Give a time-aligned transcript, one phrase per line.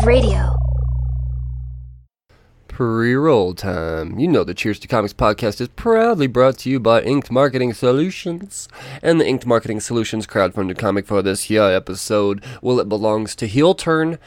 [0.00, 0.56] Radio.
[2.66, 4.18] Pre roll time.
[4.18, 7.74] You know the Cheers to Comics podcast is proudly brought to you by Inked Marketing
[7.74, 8.68] Solutions.
[9.02, 13.46] And the Inked Marketing Solutions crowdfunded comic for this here episode, well, it belongs to
[13.46, 14.18] Heel Turn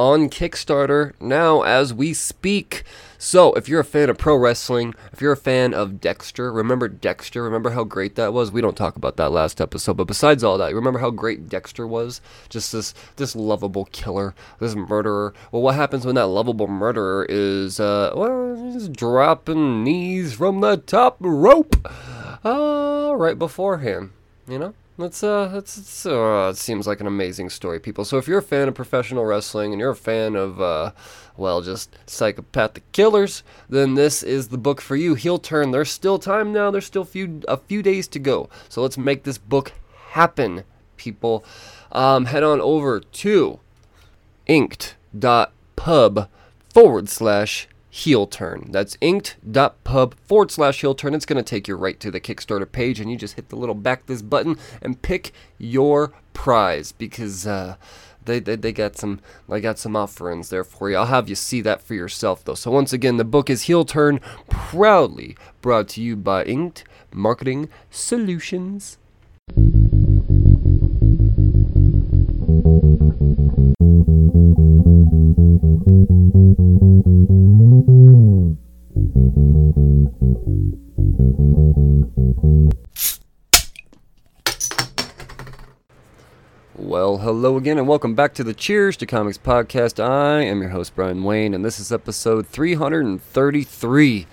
[0.00, 2.84] on Kickstarter now as we speak.
[3.18, 6.88] So, if you're a fan of pro wrestling, if you're a fan of Dexter, remember
[6.88, 7.42] Dexter?
[7.42, 8.50] Remember how great that was?
[8.50, 11.86] We don't talk about that last episode, but besides all that, remember how great Dexter
[11.86, 12.22] was?
[12.48, 15.34] Just this this lovable killer, this murderer.
[15.52, 20.78] Well, what happens when that lovable murderer is uh well, he's dropping knees from the
[20.78, 21.76] top rope
[22.42, 24.12] uh right beforehand,
[24.48, 24.74] you know?
[25.00, 28.04] That's uh, that's uh, it seems like an amazing story, people.
[28.04, 30.92] So if you're a fan of professional wrestling and you're a fan of uh,
[31.36, 35.14] well, just psychopathic killers, then this is the book for you.
[35.14, 35.70] Heel Turn.
[35.70, 36.70] There's still time now.
[36.70, 38.48] There's still few a few days to go.
[38.68, 39.72] So let's make this book
[40.10, 40.64] happen,
[40.96, 41.44] people.
[41.92, 43.60] Um, head on over to
[44.46, 46.28] inked.pub
[46.72, 48.68] forward slash heel turn.
[48.70, 51.14] That's inked.pub forward slash heel turn.
[51.14, 53.56] It's going to take you right to the Kickstarter page, and you just hit the
[53.56, 57.76] little back this button and pick your prize because uh,
[58.24, 60.96] they, they, they got some I got some offerings there for you.
[60.96, 62.54] I'll have you see that for yourself though.
[62.54, 67.68] So once again, the book is Heel Turn, proudly brought to you by Inked Marketing
[67.90, 68.98] Solutions.
[87.30, 90.02] Hello again, and welcome back to the Cheers to Comics podcast.
[90.02, 94.26] I am your host, Brian Wayne, and this is episode 333.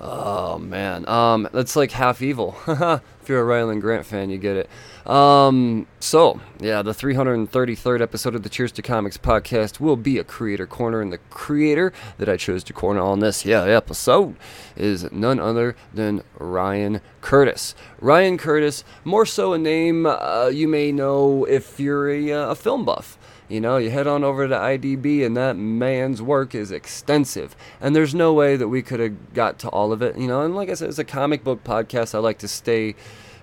[0.00, 2.56] Oh man, um, that's like half evil.
[2.68, 5.10] if you're a Rylend Grant fan, you get it.
[5.10, 10.24] Um, so yeah, the 333rd episode of the Cheers to Comics podcast will be a
[10.24, 14.36] creator corner, and the creator that I chose to corner on this yeah episode
[14.76, 17.74] is none other than Ryan Curtis.
[18.00, 22.54] Ryan Curtis, more so a name uh, you may know if you're a, uh, a
[22.54, 23.18] film buff.
[23.48, 27.56] You know, you head on over to IMDb, and that man's work is extensive.
[27.80, 30.18] And there's no way that we could have got to all of it.
[30.18, 32.14] You know, and like I said, it's a comic book podcast.
[32.14, 32.94] I like to stay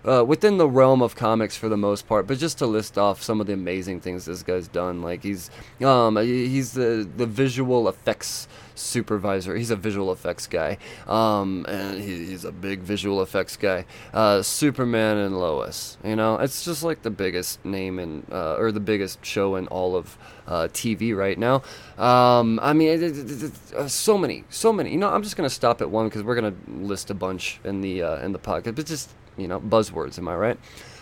[0.06, 2.28] uh, within the realm of comics for the most part.
[2.28, 5.50] But just to list off some of the amazing things this guy's done, like he's
[5.82, 9.56] um, he's the the visual effects supervisor.
[9.56, 10.78] He's a visual effects guy,
[11.08, 13.86] um, and he, he's a big visual effects guy.
[14.14, 18.72] Uh, Superman and Lois, you know, it's just like the biggest name in uh, or
[18.72, 20.18] the biggest show in all of
[20.48, 21.64] uh, TV right now.
[21.98, 24.92] Um, I mean, it, it, it, uh, so many, so many.
[24.92, 27.82] You know, I'm just gonna stop at one because we're gonna list a bunch in
[27.82, 30.18] the uh, in the podcast, but just you know, buzzwords.
[30.18, 30.60] Am I right?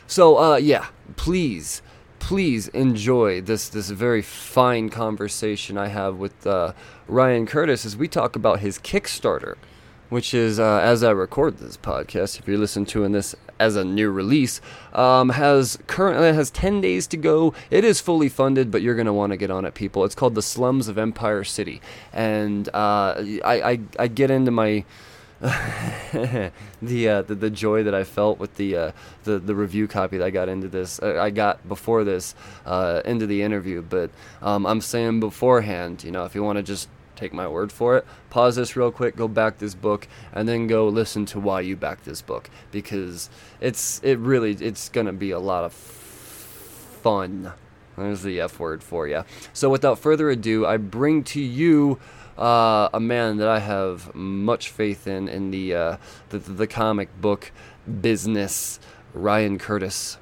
[0.07, 1.81] So, uh, yeah, please
[2.23, 6.71] please enjoy this this very fine conversation I have with uh,
[7.05, 9.55] Ryan Curtis as we talk about his Kickstarter,
[10.09, 12.39] which is uh, as I record this podcast.
[12.39, 14.61] If you're listening to in this as a new release,
[14.93, 17.53] um, has currently has ten days to go.
[17.69, 20.05] It is fully funded, but you're gonna want to get on it, people.
[20.05, 21.81] It's called the Slums of Empire City,
[22.13, 24.85] and uh, I, I I get into my
[26.81, 28.91] the, uh, the the joy that I felt with the uh,
[29.25, 32.33] the the review copy that I got into this uh, I got before this
[32.65, 33.81] uh, into the interview.
[33.81, 34.11] But
[34.41, 36.87] um, I'm saying beforehand, you know, if you want to just
[37.17, 40.67] take my word for it, pause this real quick, go back this book, and then
[40.67, 43.29] go listen to why you back this book because
[43.59, 47.51] it's it really it's gonna be a lot of fun.
[47.97, 49.25] There's the F word for you.
[49.51, 51.99] So without further ado, I bring to you
[52.37, 55.97] uh, a man that I have much faith in in the, uh,
[56.29, 57.51] the the comic book
[58.01, 58.79] business,
[59.13, 60.17] Ryan Curtis.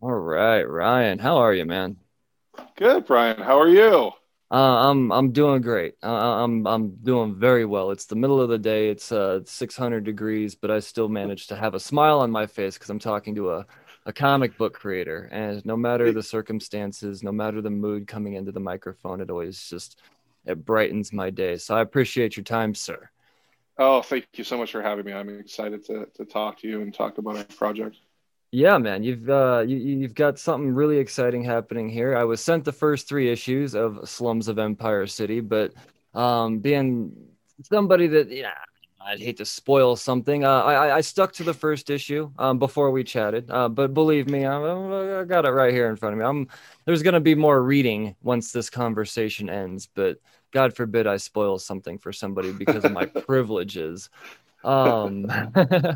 [0.00, 1.96] All right, Ryan, how are you, man?
[2.76, 3.40] Good, Brian.
[3.40, 4.12] How are you?
[4.50, 5.94] Uh, I'm I'm doing great.
[6.02, 7.92] Uh, I'm I'm doing very well.
[7.92, 8.88] It's the middle of the day.
[8.88, 12.74] It's uh 600 degrees, but I still manage to have a smile on my face
[12.74, 13.66] because I'm talking to a
[14.10, 18.50] a comic book creator and no matter the circumstances no matter the mood coming into
[18.50, 20.00] the microphone it always just
[20.46, 21.56] it brightens my day.
[21.56, 23.08] So i appreciate your time sir.
[23.78, 25.12] Oh thank you so much for having me.
[25.12, 27.98] I'm excited to, to talk to you and talk about our project.
[28.50, 32.16] Yeah man you've uh you, you've got something really exciting happening here.
[32.16, 35.72] I was sent the first three issues of slums of empire city but
[36.14, 37.12] um being
[37.62, 38.58] somebody that yeah
[39.02, 40.44] I'd hate to spoil something.
[40.44, 44.28] Uh, I, I stuck to the first issue um, before we chatted, uh, but believe
[44.28, 46.24] me, I, I, got it right here in front of me.
[46.24, 46.48] I'm,
[46.84, 50.18] there's going to be more reading once this conversation ends, but
[50.52, 54.10] God forbid I spoil something for somebody because of my privileges.
[54.64, 55.26] Um,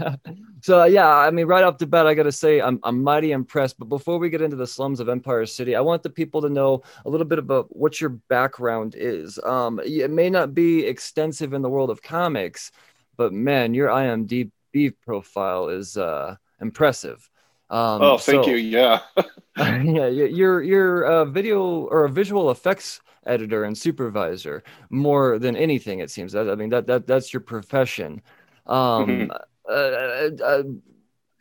[0.62, 3.78] so yeah, I mean, right off the bat, I gotta say I'm I'm mighty impressed.
[3.78, 6.48] But before we get into the slums of Empire City, I want the people to
[6.48, 9.38] know a little bit about what your background is.
[9.44, 12.72] Um, it may not be extensive in the world of comics,
[13.16, 17.28] but man, your IMDb profile is uh, impressive.
[17.70, 18.56] Um, oh, thank so, you.
[18.56, 19.00] Yeah.
[19.56, 26.00] yeah, you're you're a video or a visual effects editor and supervisor more than anything.
[26.00, 26.34] It seems.
[26.34, 28.20] I mean that that that's your profession.
[28.66, 29.30] Um, mm-hmm.
[29.68, 30.62] uh, uh, uh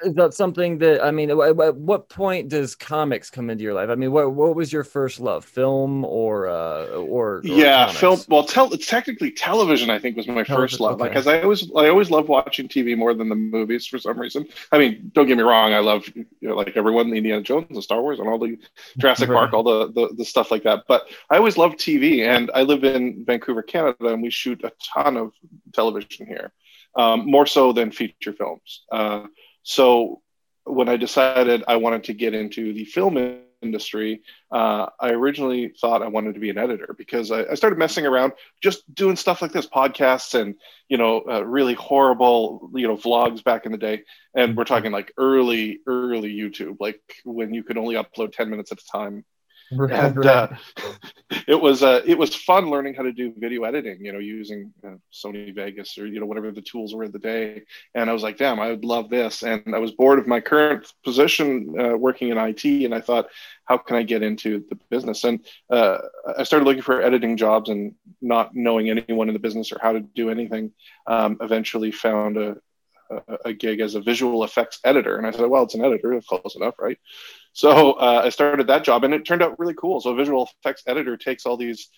[0.03, 1.29] is that something that I mean?
[1.29, 3.89] At what point does comics come into your life?
[3.89, 7.99] I mean, what what was your first love, film or uh, or, or yeah, comics?
[7.99, 8.19] film?
[8.27, 9.89] Well, tell technically television.
[9.89, 11.39] I think was my television, first love, because okay.
[11.39, 14.47] I always I always loved watching TV more than the movies for some reason.
[14.71, 17.67] I mean, don't get me wrong, I love you know, like everyone, the Indiana Jones,
[17.69, 18.57] and Star Wars, and all the
[18.97, 19.35] Jurassic right.
[19.35, 20.83] Park, all the, the the stuff like that.
[20.87, 24.71] But I always loved TV, and I live in Vancouver, Canada, and we shoot a
[24.93, 25.31] ton of
[25.73, 26.51] television here,
[26.95, 28.83] um, more so than feature films.
[28.91, 29.27] Uh,
[29.63, 30.21] so
[30.65, 34.21] when I decided I wanted to get into the film industry,
[34.51, 38.05] uh, I originally thought I wanted to be an editor because I, I, started messing
[38.05, 40.55] around, just doing stuff like this, podcasts and
[40.89, 44.03] you know, uh, really horrible you know vlogs back in the day.
[44.35, 48.71] And we're talking like early, early YouTube, like when you could only upload ten minutes
[48.71, 49.25] at a time
[49.79, 50.25] and.
[50.25, 50.47] Uh,
[51.47, 54.03] it was uh, it was fun learning how to do video editing.
[54.03, 57.19] You know, using uh, Sony Vegas or you know whatever the tools were of the
[57.19, 57.63] day.
[57.95, 59.43] And I was like, damn, I would love this.
[59.43, 63.27] And I was bored of my current position uh, working in IT, and I thought,
[63.65, 65.23] how can I get into the business?
[65.23, 65.99] And uh,
[66.37, 69.93] I started looking for editing jobs, and not knowing anyone in the business or how
[69.93, 70.71] to do anything.
[71.07, 72.57] Um, eventually, found a,
[73.45, 75.17] a gig as a visual effects editor.
[75.17, 76.97] And I said, well, it's an editor, it's close enough, right?
[77.53, 80.01] So uh, I started that job and it turned out really cool.
[80.01, 81.89] So a visual effects editor takes all these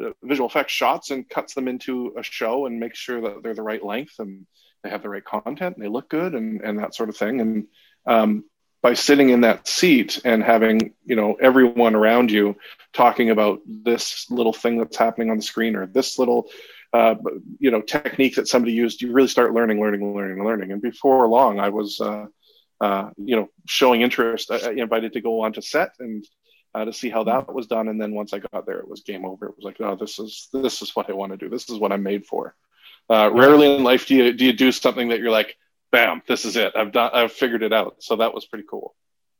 [0.00, 3.54] uh, visual effects shots and cuts them into a show and makes sure that they're
[3.54, 4.46] the right length and
[4.82, 7.40] they have the right content and they look good and, and that sort of thing.
[7.40, 7.66] And
[8.06, 8.44] um,
[8.82, 12.56] by sitting in that seat and having you know everyone around you
[12.92, 16.50] talking about this little thing that's happening on the screen or this little
[16.92, 17.14] uh,
[17.58, 21.26] you know technique that somebody used you really start learning learning learning learning and before
[21.26, 22.26] long i was uh,
[22.82, 26.26] uh, you know showing interest I, I, invited to go on to set and
[26.74, 27.88] uh, to see how that was done.
[27.88, 29.46] And then once i got there it was game over.
[29.46, 31.48] It was like oh this is this is what i want to do.
[31.48, 32.56] This is what i'm made for.
[33.08, 35.56] Uh, rarely in life do you do you do something that you're like
[35.92, 36.72] bam this is it.
[36.74, 37.96] I've done i've figured it out.
[38.00, 38.94] So that was pretty cool.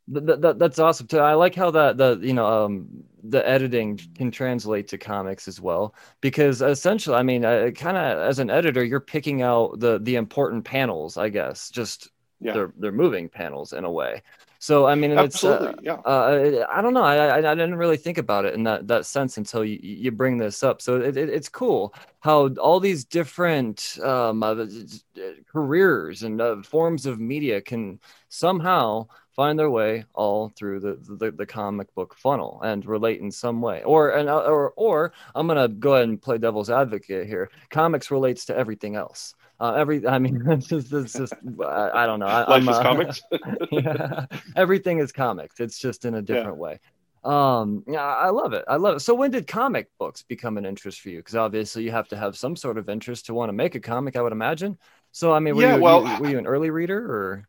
[0.09, 1.19] That, that, that's awesome too.
[1.19, 2.89] I like how that the you know um
[3.25, 5.97] the editing can translate to comics as well.
[6.21, 10.15] Because essentially, I mean, uh, kind of as an editor, you're picking out the the
[10.15, 12.12] important panels, I guess, just
[12.43, 12.53] yeah.
[12.53, 14.23] they're they're moving panels in a way.
[14.59, 15.95] So I mean, Absolutely, it's uh, yeah.
[15.95, 17.03] Uh, I don't know.
[17.03, 20.13] I, I, I didn't really think about it in that that sense until you, you
[20.13, 20.81] bring this up.
[20.81, 24.67] So it, it, it's cool how all these different um, uh,
[25.51, 27.99] careers and uh, forms of media can
[28.29, 33.31] somehow find their way all through the, the, the comic book funnel and relate in
[33.31, 33.83] some way.
[33.83, 37.51] Or and uh, or or I'm gonna go ahead and play devil's advocate here.
[37.71, 39.35] Comics relates to everything else.
[39.61, 41.35] Uh, every, I mean, it's just, it's just
[41.65, 42.27] I, I don't know.
[42.27, 43.23] I, Life I'm, is uh, comics.
[43.71, 44.27] yeah,
[44.57, 45.61] everything is comics.
[45.61, 46.63] It's just in a different yeah.
[46.63, 46.81] way.
[47.25, 48.65] Um, yeah, I love it.
[48.67, 49.01] I love it.
[49.01, 51.19] So, when did comic books become an interest for you?
[51.19, 53.81] Because obviously, you have to have some sort of interest to want to make a
[53.81, 54.17] comic.
[54.17, 54.79] I would imagine.
[55.13, 57.49] So, I mean, were, yeah, you, well, were you an early reader or?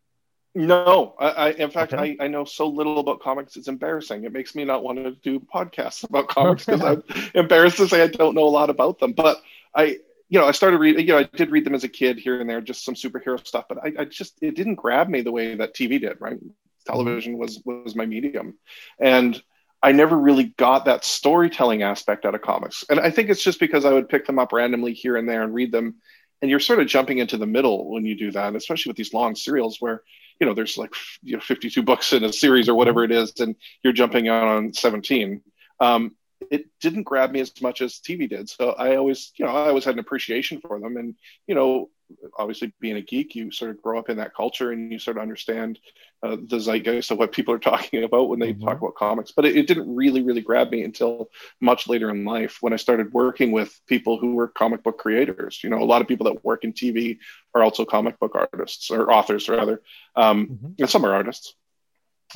[0.54, 2.16] No, I, I in fact okay.
[2.20, 3.56] I, I know so little about comics.
[3.56, 4.24] It's embarrassing.
[4.24, 7.02] It makes me not want to do podcasts about comics because I'm
[7.34, 9.12] embarrassed to say I don't know a lot about them.
[9.12, 9.42] But
[9.74, 11.06] I, you know, I started reading.
[11.06, 13.44] You know, I did read them as a kid here and there, just some superhero
[13.44, 13.64] stuff.
[13.68, 16.18] But I, I just it didn't grab me the way that TV did.
[16.20, 16.38] Right,
[16.86, 17.40] television mm-hmm.
[17.40, 18.56] was was my medium,
[19.00, 19.42] and
[19.82, 22.84] I never really got that storytelling aspect out of comics.
[22.88, 25.42] And I think it's just because I would pick them up randomly here and there
[25.42, 25.96] and read them,
[26.40, 29.12] and you're sort of jumping into the middle when you do that, especially with these
[29.12, 30.02] long serials where
[30.40, 33.32] you know there's like you know 52 books in a series or whatever it is
[33.40, 35.40] and you're jumping out on 17
[35.80, 36.14] um,
[36.50, 38.48] it didn't grab me as much as tv did.
[38.48, 40.96] So i always you know i always had an appreciation for them.
[40.96, 41.14] And
[41.46, 41.90] you know
[42.38, 45.16] obviously being a geek, you sort of grow up in that culture and you sort
[45.16, 45.78] of understand
[46.22, 48.64] uh, the zeitgeist of what people are talking about when they mm-hmm.
[48.64, 49.32] talk about comics.
[49.32, 51.30] But it, it, didn't really, really grab me until
[51.60, 55.60] much later in life when I started working with people who were comic book creators.
[55.62, 57.18] You know, a lot of people that work in TV
[57.54, 59.82] are also comic book artists or authors, rather,
[60.16, 60.72] um, mm-hmm.
[60.78, 61.54] and some are artists.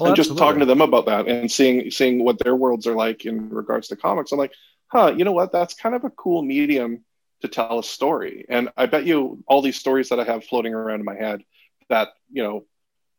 [0.00, 3.25] and just talking to them about that and seeing seeing what their worlds are like
[3.25, 4.52] in regards to comics, I'm like,
[4.87, 5.52] huh, you know what?
[5.52, 7.04] That's kind of a cool medium
[7.42, 8.45] to tell a story.
[8.49, 11.42] And I bet you all these stories that I have floating around in my head
[11.88, 12.64] that, you know,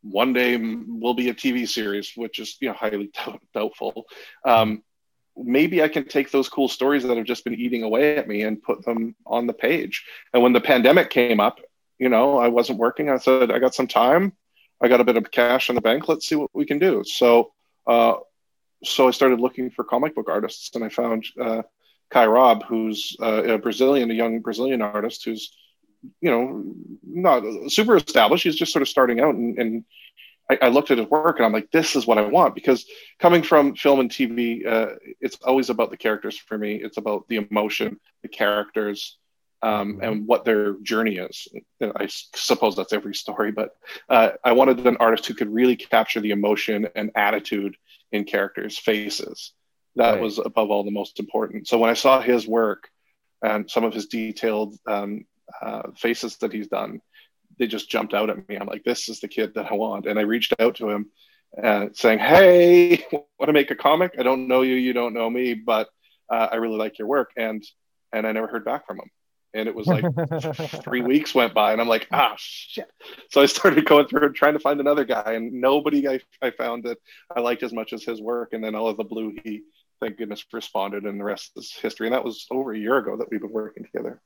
[0.02, 3.10] one day will be a TV series, which is, you know, highly
[3.54, 4.06] doubtful.
[4.44, 4.82] Um,
[5.36, 8.42] maybe I can take those cool stories that have just been eating away at me
[8.42, 10.04] and put them on the page.
[10.32, 11.60] And when the pandemic came up,
[11.98, 13.10] you know, I wasn't working.
[13.10, 14.32] I said, I got some time.
[14.80, 16.08] I got a bit of cash in the bank.
[16.08, 17.04] Let's see what we can do.
[17.04, 17.52] So,
[17.86, 18.14] uh,
[18.82, 21.62] so I started looking for comic book artists, and I found uh,
[22.10, 25.56] Kai Rob, who's uh, a Brazilian, a young Brazilian artist who's,
[26.20, 26.64] you know,
[27.04, 28.44] not super established.
[28.44, 29.84] He's just sort of starting out, and, and
[30.50, 32.84] I, I, looked at his work, and I'm like, this is what I want because
[33.20, 36.74] coming from film and TV, uh, it's always about the characters for me.
[36.76, 39.18] It's about the emotion, the characters,
[39.62, 40.02] um, mm-hmm.
[40.02, 41.46] and what their journey is.
[41.80, 43.70] I suppose that's every story, but
[44.08, 47.76] uh, I wanted an artist who could really capture the emotion and attitude
[48.10, 49.52] in characters' faces.
[49.96, 50.20] That right.
[50.20, 51.68] was above all the most important.
[51.68, 52.88] So when I saw his work
[53.42, 55.24] and some of his detailed um,
[55.60, 57.00] uh, faces that he's done,
[57.58, 58.56] they just jumped out at me.
[58.56, 60.06] I'm like, this is the kid that I want.
[60.06, 61.10] And I reached out to him
[61.62, 64.14] uh, saying, hey, want to make a comic?
[64.18, 65.88] I don't know you, you don't know me, but
[66.30, 67.30] uh, I really like your work.
[67.36, 67.64] And
[68.12, 69.10] and I never heard back from him
[69.54, 70.04] and it was like
[70.82, 72.90] three weeks went by and i'm like ah shit
[73.30, 76.50] so i started going through and trying to find another guy and nobody I, I
[76.50, 76.98] found that
[77.34, 79.62] i liked as much as his work and then all of the blue he
[80.00, 83.16] thank goodness responded and the rest is history and that was over a year ago
[83.16, 84.20] that we've been working together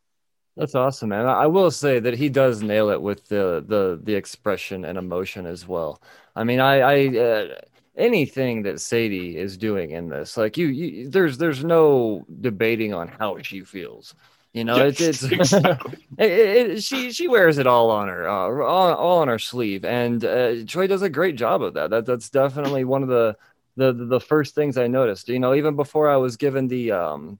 [0.56, 4.14] that's awesome man i will say that he does nail it with the the the
[4.14, 6.00] expression and emotion as well
[6.36, 7.54] i mean i i uh,
[7.96, 13.08] anything that Sadie is doing in this, like you, you, there's there's no debating on
[13.08, 14.14] how she feels.
[14.52, 16.06] You know, yes, it's, it's exactly.
[16.18, 19.84] it, it, she she wears it all on her, uh, all, all on her sleeve,
[19.84, 21.90] and uh, Troy does a great job of that.
[21.90, 23.36] That that's definitely one of the
[23.76, 25.28] the the first things I noticed.
[25.28, 27.38] You know, even before I was given the um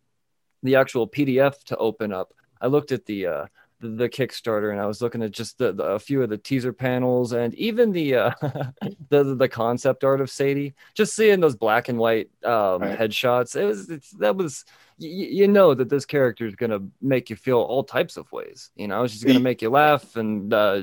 [0.62, 3.46] the actual PDF to open up, I looked at the uh
[3.80, 6.38] the, the Kickstarter and I was looking at just the, the, a few of the
[6.38, 8.30] teaser panels and even the uh
[9.10, 10.74] the the concept art of Sadie.
[10.94, 12.98] Just seeing those black and white um right.
[12.98, 14.64] headshots, it was it's, that was
[14.98, 18.70] you, you know that this character is gonna make you feel all types of ways.
[18.74, 20.82] You know, she's gonna make you laugh and uh,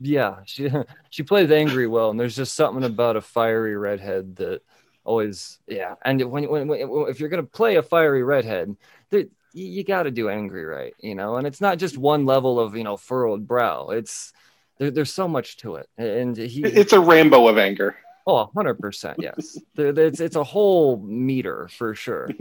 [0.00, 0.70] yeah, she
[1.10, 4.62] she plays angry well, and there's just something about a fiery redhead that
[5.04, 5.94] always yeah.
[6.04, 8.76] And when, when, when if you're gonna play a fiery redhead,
[9.10, 11.36] there, you, got to do angry right, you know.
[11.36, 13.90] And it's not just one level of you know furrowed brow.
[13.90, 14.32] It's
[14.78, 17.96] there, there's so much to it, and he it's a rainbow of anger.
[18.26, 19.16] Oh, 100%.
[19.18, 19.58] Yes.
[19.76, 22.30] it's, it's a whole meter for sure.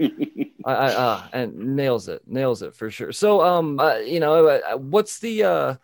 [0.66, 3.12] I, I uh, and nails it, nails it for sure.
[3.12, 5.76] So, um, uh, you know, uh, uh what's the, uh,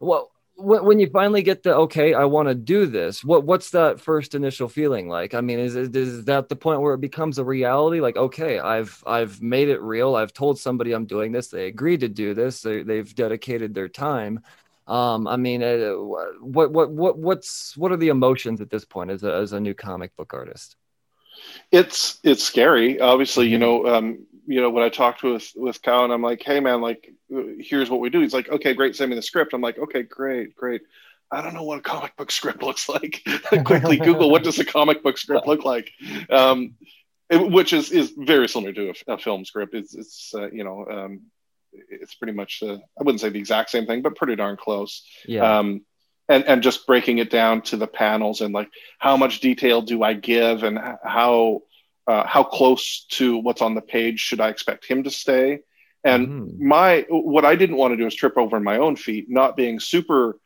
[0.00, 3.22] well, when you finally get the okay, I want to do this.
[3.22, 5.32] What what's that first initial feeling like?
[5.32, 8.00] I mean, is is that the point where it becomes a reality?
[8.00, 10.16] Like, okay, I've I've made it real.
[10.16, 11.48] I've told somebody I'm doing this.
[11.48, 12.60] They agreed to do this.
[12.62, 14.40] They, they've dedicated their time.
[14.88, 15.92] Um, I mean, uh,
[16.40, 19.60] what what what what's what are the emotions at this point as a as a
[19.60, 20.76] new comic book artist?
[21.70, 23.00] It's it's scary.
[23.00, 23.86] Obviously, you mm-hmm.
[23.86, 26.80] know, um, you know when I talked with with Cal and I'm like, hey man,
[26.80, 27.12] like
[27.60, 28.20] here's what we do.
[28.20, 29.52] He's like, okay, great, send me the script.
[29.52, 30.80] I'm like, okay, great, great.
[31.30, 33.22] I don't know what a comic book script looks like.
[33.64, 35.90] Quickly Google what does a comic book script look like,
[36.30, 36.74] um,
[37.28, 39.74] it, which is is very similar to a, a film script.
[39.74, 41.20] It's it's uh, you know um,
[41.72, 45.06] it's pretty much uh, I wouldn't say the exact same thing, but pretty darn close.
[45.26, 45.58] Yeah.
[45.58, 45.82] Um,
[46.30, 50.02] and and just breaking it down to the panels and like how much detail do
[50.02, 51.62] I give and how
[52.08, 55.60] uh, how close to what's on the page should I expect him to stay?
[56.04, 56.58] And mm.
[56.58, 59.78] my what I didn't want to do is trip over my own feet, not being
[59.78, 60.38] super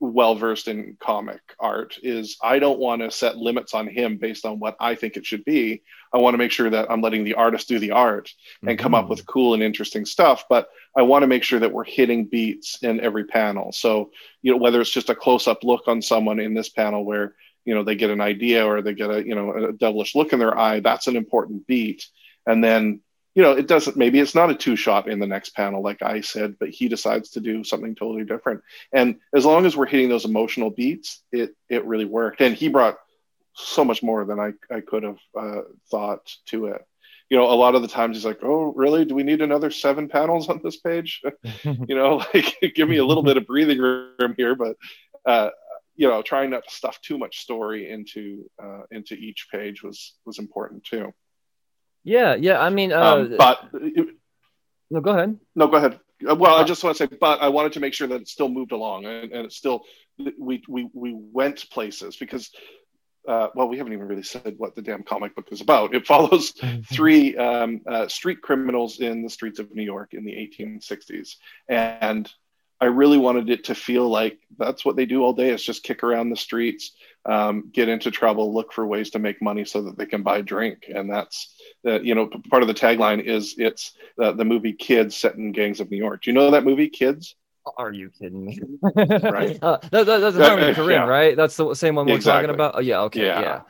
[0.00, 4.44] well versed in comic art is I don't want to set limits on him based
[4.44, 5.82] on what I think it should be.
[6.12, 8.30] I want to make sure that I'm letting the artist do the art
[8.62, 8.82] and mm-hmm.
[8.82, 9.10] come up mm-hmm.
[9.10, 12.82] with cool and interesting stuff, but I want to make sure that we're hitting beats
[12.82, 13.72] in every panel.
[13.72, 14.10] So,
[14.42, 17.34] you know, whether it's just a close up look on someone in this panel where,
[17.64, 20.32] you know, they get an idea or they get a, you know, a devilish look
[20.32, 22.06] in their eye, that's an important beat.
[22.46, 23.00] And then
[23.34, 26.02] you know, it doesn't, maybe it's not a two shot in the next panel, like
[26.02, 28.62] I said, but he decides to do something totally different.
[28.92, 32.40] And as long as we're hitting those emotional beats, it, it really worked.
[32.40, 32.96] And he brought
[33.54, 36.86] so much more than I, I could have uh, thought to it.
[37.28, 39.04] You know, a lot of the times he's like, oh, really?
[39.04, 41.22] Do we need another seven panels on this page?
[41.64, 44.76] you know, like give me a little bit of breathing room here, but,
[45.26, 45.50] uh,
[45.96, 50.14] you know, trying not to stuff too much story into uh, into each page was
[50.24, 51.12] was important too.
[52.02, 52.60] Yeah, yeah.
[52.60, 53.72] I mean, uh, um, but
[54.90, 55.38] no, go ahead.
[55.54, 56.00] No, go ahead.
[56.28, 58.20] Uh, well, I uh, just want to say, but I wanted to make sure that
[58.22, 59.82] it still moved along, and, and it still
[60.38, 62.50] we we we went places because.
[63.26, 65.94] Uh, well, we haven't even really said what the damn comic book is about.
[65.94, 66.52] It follows
[66.92, 71.36] three um, uh, street criminals in the streets of New York in the 1860s,
[71.66, 72.30] and
[72.80, 75.82] I really wanted it to feel like that's what they do all day is just
[75.82, 76.92] kick around the streets,
[77.24, 80.40] um, get into trouble, look for ways to make money so that they can buy
[80.40, 80.84] drink.
[80.94, 81.54] And that's,
[81.86, 85.52] uh, you know, part of the tagline is it's uh, the movie Kids set in
[85.52, 86.22] gangs of New York.
[86.22, 87.36] Do you know that movie Kids?
[87.78, 88.60] Are you kidding me?
[88.82, 89.58] right.
[89.62, 91.06] Uh, that, that, that's Harmony Korine, yeah.
[91.06, 91.36] right?
[91.36, 92.48] That's the same one we're exactly.
[92.48, 92.74] talking about.
[92.76, 93.00] Oh yeah.
[93.02, 93.24] Okay.
[93.24, 93.40] Yeah.
[93.40, 93.60] yeah.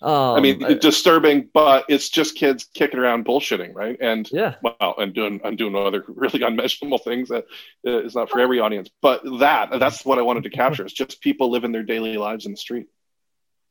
[0.00, 3.96] Um, I mean, I, disturbing, but it's just kids kicking around bullshitting, right?
[4.00, 7.46] And yeah, well, and doing and doing other really unmeasurable things that
[7.82, 8.90] is not for every audience.
[9.02, 10.84] But that that's what I wanted to capture.
[10.84, 12.86] It's just people living their daily lives in the street.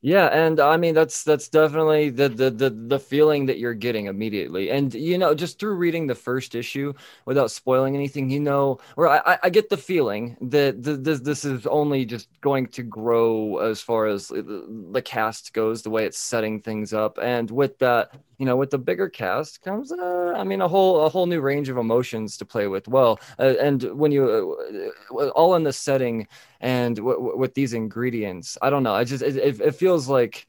[0.00, 4.06] Yeah, and I mean that's that's definitely the, the the the feeling that you're getting
[4.06, 6.92] immediately, and you know just through reading the first issue
[7.26, 11.66] without spoiling anything, you know, or I, I get the feeling that this this is
[11.66, 16.60] only just going to grow as far as the cast goes, the way it's setting
[16.60, 20.60] things up, and with that, you know, with the bigger cast comes, uh, I mean,
[20.60, 22.86] a whole a whole new range of emotions to play with.
[22.86, 26.28] Well, uh, and when you uh, all in the setting
[26.60, 28.94] and w- w- with these ingredients, I don't know.
[28.94, 30.46] I just it, it feels like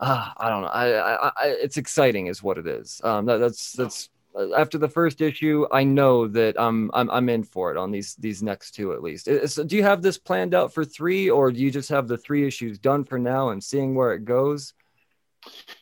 [0.00, 0.68] uh, I don't know.
[0.68, 3.00] I, I, I, it's exciting, is what it is.
[3.02, 7.28] Um, that, that's that's uh, after the first issue, I know that I'm I'm I'm
[7.28, 9.28] in for it on these these next two at least.
[9.46, 12.18] So do you have this planned out for three, or do you just have the
[12.18, 14.74] three issues done for now and seeing where it goes?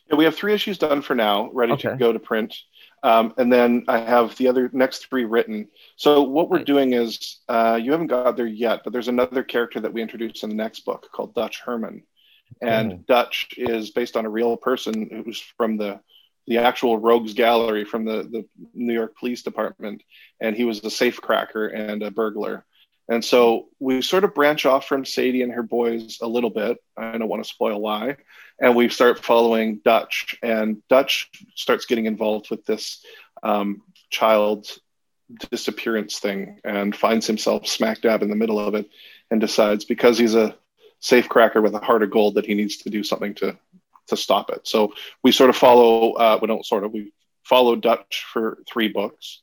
[0.09, 1.89] Yeah, we have three issues done for now, ready okay.
[1.89, 2.55] to go to print.
[3.03, 5.67] Um, and then I have the other next three written.
[5.95, 9.79] So what we're doing is uh, you haven't got there yet, but there's another character
[9.79, 12.03] that we introduce in the next book called Dutch Herman,
[12.61, 13.05] and mm.
[13.05, 15.99] Dutch is based on a real person who's from the
[16.47, 20.01] the actual rogues gallery from the the New York Police Department,
[20.41, 22.65] and he was a safe cracker and a burglar.
[23.09, 26.77] And so we sort of branch off from Sadie and her boys a little bit.
[26.97, 28.17] I don't want to spoil why.
[28.59, 33.03] And we start following Dutch, and Dutch starts getting involved with this
[33.43, 34.67] um, child
[35.51, 38.89] disappearance thing and finds himself smack dab in the middle of it
[39.29, 40.55] and decides because he's a
[40.99, 43.57] safe cracker with a heart of gold that he needs to do something to
[44.07, 44.65] to stop it.
[44.65, 47.11] So we sort of follow, uh, we don't sort of, we
[47.43, 49.41] follow Dutch for three books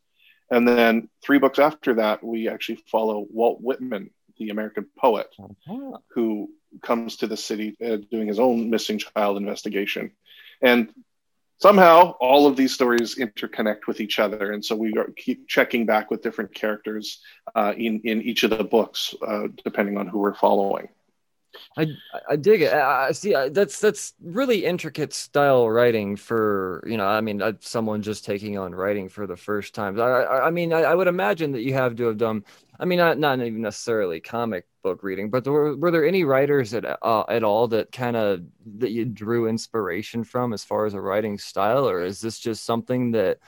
[0.55, 5.99] and then three books after that, we actually follow Walt Whitman, the American poet, uh-huh.
[6.15, 6.49] who
[6.81, 10.13] comes to the city uh, doing his own missing child investigation.
[10.63, 10.93] And
[11.59, 14.53] somehow all of these stories interconnect with each other.
[14.53, 17.21] And so we keep checking back with different characters
[17.57, 20.89] uh, in, in each of the books, uh, depending on who we're following.
[21.77, 21.89] I
[22.29, 22.73] I dig it.
[22.73, 23.35] I, see.
[23.51, 27.07] That's that's really intricate style writing for you know.
[27.07, 29.99] I mean, someone just taking on writing for the first time.
[30.01, 32.45] I I, I mean, I, I, would imagine that you have to have done.
[32.79, 36.75] I mean, not not even necessarily comic book reading, but were were there any writers
[36.75, 38.43] at uh, at all that kind of
[38.79, 42.65] that you drew inspiration from as far as a writing style, or is this just
[42.65, 43.39] something that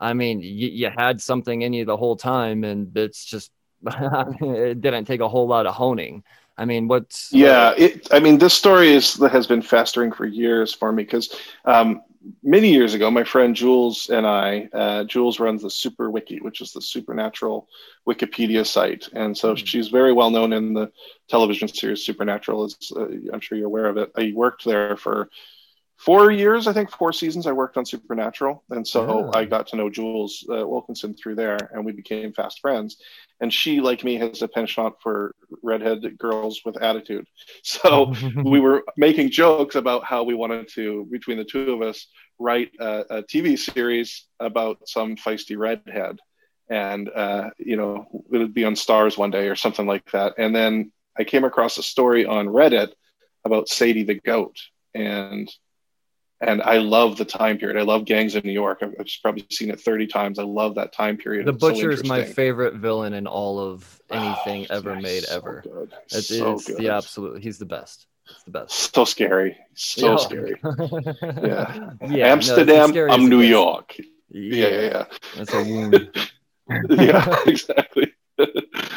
[0.00, 3.52] I mean, you had something in you the whole time, and it's just
[3.86, 6.24] it didn't take a whole lot of honing.
[6.60, 7.72] I mean, what's yeah?
[7.78, 12.02] It, I mean, this story is has been festering for years for me because um,
[12.42, 16.60] many years ago, my friend Jules and I, uh, Jules runs the Super Wiki, which
[16.60, 17.66] is the supernatural
[18.06, 19.64] Wikipedia site, and so mm-hmm.
[19.64, 20.92] she's very well known in the
[21.28, 22.64] television series Supernatural.
[22.64, 24.12] As uh, I'm sure you're aware of it.
[24.14, 25.30] I worked there for
[26.00, 27.46] four years, I think four seasons.
[27.46, 31.58] I worked on Supernatural, and so I got to know Jules uh, Wilkinson through there,
[31.74, 32.96] and we became fast friends.
[33.40, 37.26] And she like me has a penchant for redhead girls with attitude.
[37.62, 42.06] So we were making jokes about how we wanted to between the two of us
[42.38, 46.18] write a, a tv series about some feisty redhead.
[46.70, 50.34] And uh, you know it would be on Starz one day or something like that.
[50.38, 52.92] And then i came across a story on reddit
[53.44, 54.56] about sadie the goat.
[54.94, 55.50] And
[56.40, 57.78] and I love the time period.
[57.78, 58.78] I love Gangs in New York.
[58.82, 60.38] I've, I've probably seen it 30 times.
[60.38, 61.46] I love that time period.
[61.46, 64.96] The it's Butcher so is my favorite villain in all of oh, anything oh, ever
[64.96, 65.62] made so ever.
[65.62, 65.92] Good.
[66.10, 66.78] It's, so it's good.
[66.78, 67.42] the absolute.
[67.42, 68.06] He's the best.
[68.28, 68.94] It's the best.
[68.94, 69.56] So scary.
[69.74, 70.16] So yeah.
[70.16, 70.54] scary.
[71.22, 71.90] yeah.
[72.08, 72.26] yeah.
[72.26, 72.92] Amsterdam.
[72.92, 73.96] No, I'm New York.
[74.30, 75.04] Yeah, yeah, yeah.
[75.36, 76.10] That's a wound.
[76.90, 78.09] yeah, exactly.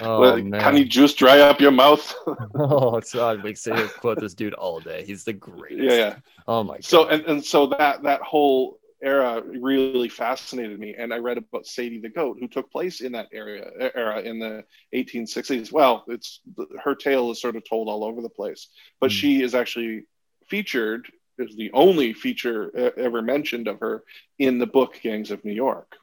[0.02, 2.14] Oh, can you just dry up your mouth?
[2.56, 3.44] oh, it's odd.
[3.44, 5.04] We say quote this dude all day.
[5.06, 5.84] He's the greatest.
[5.84, 6.16] Yeah, yeah.
[6.48, 6.86] Oh my god.
[6.86, 11.68] So and, and so that that whole era really fascinated me, and I read about
[11.68, 14.64] Sadie the goat, who took place in that area era in the
[14.96, 15.72] 1860s.
[15.72, 16.40] Well, it's
[16.84, 19.14] her tale is sort of told all over the place, but mm.
[19.14, 20.06] she is actually
[20.48, 21.08] featured
[21.40, 24.04] is the only feature ever mentioned of her
[24.38, 25.96] in the book Gangs of New York.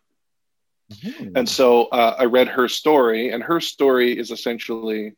[0.92, 1.37] Mm-hmm.
[1.37, 5.14] And so uh, I read her story, and her story is essentially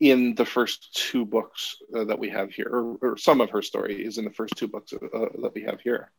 [0.00, 3.60] in the first two books uh, that we have here, or, or, some of her
[3.60, 6.10] story is in the first two books uh, that we have here.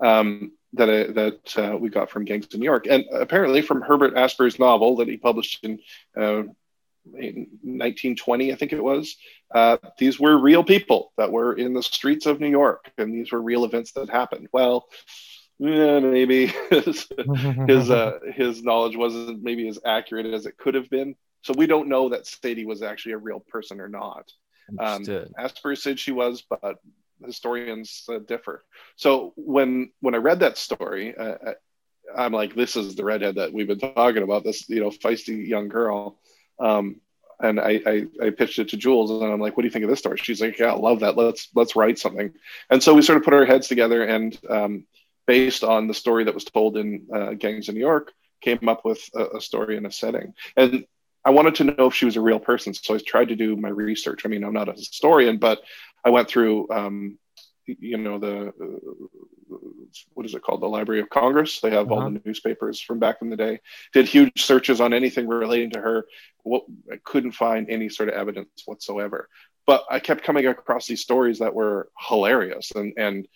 [0.00, 3.82] Um, that uh, that uh, we got from Gangs of New York, and apparently from
[3.82, 5.80] Herbert Asbury's novel that he published in,
[6.16, 6.44] uh,
[7.14, 9.16] in 1920, I think it was.
[9.98, 13.42] these were real people that were in the streets of New York, and these were
[13.42, 14.48] real events that happened.
[14.52, 14.88] Well,
[15.58, 17.08] yeah, maybe his
[17.66, 21.14] his, uh, his knowledge wasn't maybe as accurate as it could have been.
[21.42, 24.30] so we don't know that Sadie was actually a real person or not.
[24.78, 25.04] Um,
[25.38, 26.76] Asbury said she was, but
[27.24, 28.64] historians uh, differ.
[28.96, 31.54] So when when I read that story, uh, uh,
[32.16, 34.44] I'm like, this is the redhead that we've been talking about.
[34.44, 36.18] This you know feisty young girl.
[36.58, 37.00] Um,
[37.40, 39.84] and I, I, I pitched it to Jules, and I'm like, "What do you think
[39.84, 41.16] of this story?" She's like, "Yeah, I love that.
[41.16, 42.32] Let's let's write something."
[42.68, 44.84] And so we sort of put our heads together, and um,
[45.28, 48.82] based on the story that was told in uh, Gangs in New York, came up
[48.82, 50.32] with a, a, story and a setting.
[50.56, 50.86] And
[51.22, 53.54] I wanted to know if she was a real person, so I tried to do
[53.54, 54.22] my research.
[54.24, 55.60] I mean, I'm not a historian, but
[56.02, 57.18] I went through, um,
[57.66, 59.56] you know, the uh,
[60.14, 61.60] what is it called, the Library of Congress.
[61.60, 62.04] They have uh-huh.
[62.04, 63.60] all the newspapers from back in the day.
[63.92, 66.06] Did huge searches on anything relating to her.
[66.42, 69.28] What I couldn't find any sort of evidence whatsoever.
[69.66, 73.28] But I kept coming across these stories that were hilarious, and and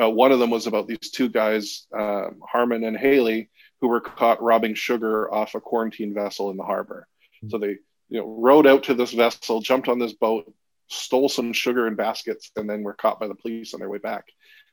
[0.00, 4.00] uh, one of them was about these two guys, uh, Harmon and Haley, who were
[4.00, 7.06] caught robbing sugar off a quarantine vessel in the harbor.
[7.36, 7.50] Mm-hmm.
[7.50, 7.76] So they,
[8.08, 10.52] you know, rowed out to this vessel, jumped on this boat,
[10.88, 13.98] stole some sugar in baskets, and then were caught by the police on their way
[13.98, 14.24] back.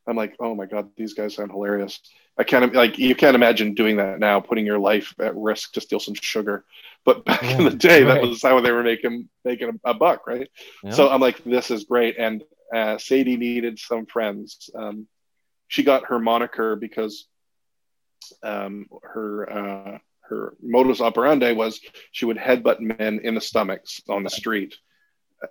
[0.08, 2.00] I'm like, oh my god, these guys sound hilarious.
[2.38, 5.82] I can't like you can't imagine doing that now, putting your life at risk to
[5.82, 6.66] steal some sugar.
[7.06, 8.16] But back in the day, right.
[8.16, 10.50] that was how they were making making a, a buck, right?
[10.84, 10.92] Yeah.
[10.92, 12.18] So I'm like, this is great.
[12.18, 14.70] And uh, Sadie needed some friends.
[14.76, 15.08] Um,
[15.68, 17.28] she got her moniker because
[18.42, 21.80] um, her uh, her modus operandi was
[22.12, 24.76] she would headbutt men in the stomachs on the street,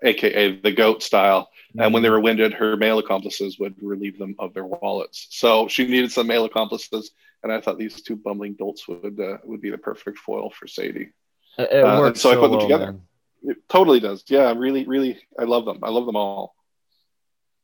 [0.03, 1.51] aka the goat style.
[1.79, 5.27] And when they were winded, her male accomplices would relieve them of their wallets.
[5.31, 9.39] So she needed some male accomplices, and I thought these two bumbling dolts would uh,
[9.45, 11.11] would be the perfect foil for Sadie.
[11.59, 12.93] It uh, works so, so I put them together.
[12.93, 13.03] Man.
[13.45, 14.25] It totally does.
[14.29, 15.79] Yeah, really, really, I love them.
[15.83, 16.55] I love them all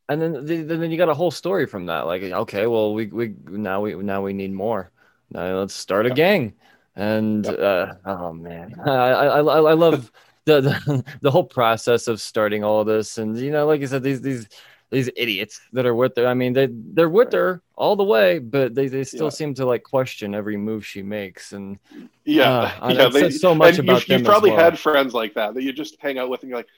[0.08, 2.06] and then then you got a whole story from that.
[2.06, 4.90] Like, okay, well, we we now we now we need more.
[5.30, 6.54] Now let's start a gang.
[6.96, 10.10] And uh, oh man, I I I, love
[10.48, 13.18] the, the the whole process of starting all this.
[13.18, 14.48] And you know, like I said, these these
[14.90, 16.26] these idiots that are with her.
[16.26, 19.30] I mean, they they're with her all the way, but they, they still yeah.
[19.30, 21.52] seem to like question every move she makes.
[21.52, 21.78] And
[22.24, 24.60] yeah, uh, yeah, they, so much about you, you probably well.
[24.60, 26.68] had friends like that that you just hang out with and you're like,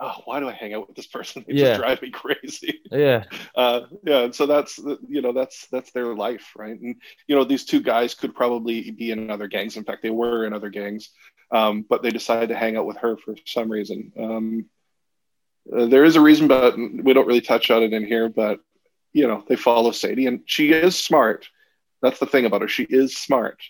[0.00, 1.44] oh, why do I hang out with this person?
[1.46, 1.64] They yeah.
[1.64, 2.80] just drive me crazy.
[2.90, 3.24] Yeah.
[3.54, 4.20] Uh, yeah.
[4.20, 6.52] And so that's, you know, that's, that's their life.
[6.56, 6.78] Right.
[6.78, 6.94] And,
[7.26, 9.76] you know, these two guys could probably be in other gangs.
[9.76, 11.10] In fact, they were in other gangs,
[11.50, 14.12] um, but they decided to hang out with her for some reason.
[14.18, 14.66] Um,
[15.74, 18.60] uh, there is a reason, but we don't really touch on it in here, but,
[19.12, 21.48] you know, they follow Sadie and she is smart.
[22.00, 22.68] That's the thing about her.
[22.68, 23.60] She is smart,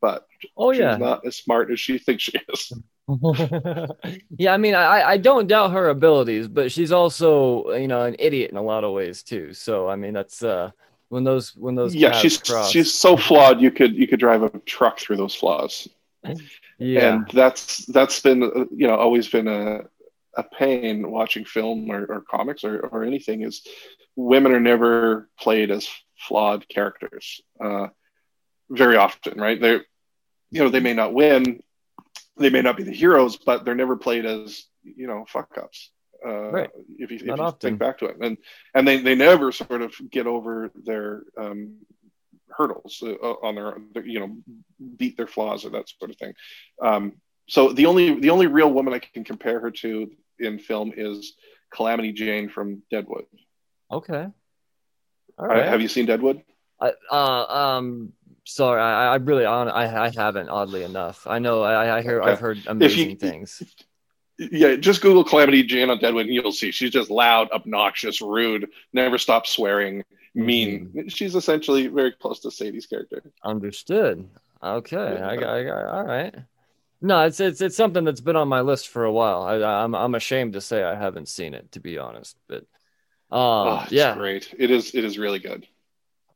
[0.00, 2.72] but oh yeah, not as smart as she thinks she is.
[4.36, 8.16] yeah, I mean, I, I don't doubt her abilities, but she's also, you know, an
[8.18, 9.54] idiot in a lot of ways too.
[9.54, 10.70] So, I mean, that's uh,
[11.08, 12.70] when those when those yeah, she's cross.
[12.70, 13.60] she's so flawed.
[13.60, 15.88] You could you could drive a truck through those flaws.
[16.78, 19.82] Yeah, and that's that's been you know always been a
[20.34, 23.66] a pain watching film or, or comics or, or anything is
[24.14, 27.88] women are never played as flawed characters uh,
[28.70, 29.60] very often, right?
[29.60, 29.80] They
[30.50, 31.60] you know they may not win
[32.38, 35.90] they may not be the heroes, but they're never played as you know fuck ups.
[36.24, 36.70] Uh, right.
[36.98, 38.38] If you, if you think back to it, and
[38.74, 41.76] and they, they never sort of get over their um,
[42.58, 44.36] hurdles uh, on their, you know
[44.96, 46.34] beat their flaws or that sort of thing.
[46.82, 47.12] Um,
[47.48, 51.34] so the only the only real woman I can compare her to in film is
[51.72, 53.24] Calamity Jane from Deadwood.
[53.90, 54.26] Okay.
[55.38, 55.66] All right.
[55.66, 56.42] Uh, have you seen Deadwood?
[56.80, 58.12] Uh, uh, um,
[58.44, 60.48] sorry, I, I really I, I haven't.
[60.48, 62.32] Oddly enough, I know I, I hear okay.
[62.32, 63.62] I've heard amazing you, things.
[64.38, 68.70] Yeah, just Google Calamity Jane on Deadwood, and you'll see she's just loud, obnoxious, rude,
[68.92, 70.86] never stops swearing, mean.
[70.86, 71.08] Mm-hmm.
[71.08, 73.32] She's essentially very close to Sadie's character.
[73.42, 74.28] Understood.
[74.62, 75.28] Okay, yeah.
[75.28, 76.34] I, got, I got all right.
[77.00, 79.42] No, it's it's it's something that's been on my list for a while.
[79.42, 82.36] I, I'm I'm ashamed to say I haven't seen it, to be honest.
[82.48, 82.62] But
[83.30, 84.52] um, oh, yeah, great.
[84.58, 85.66] It is it is really good.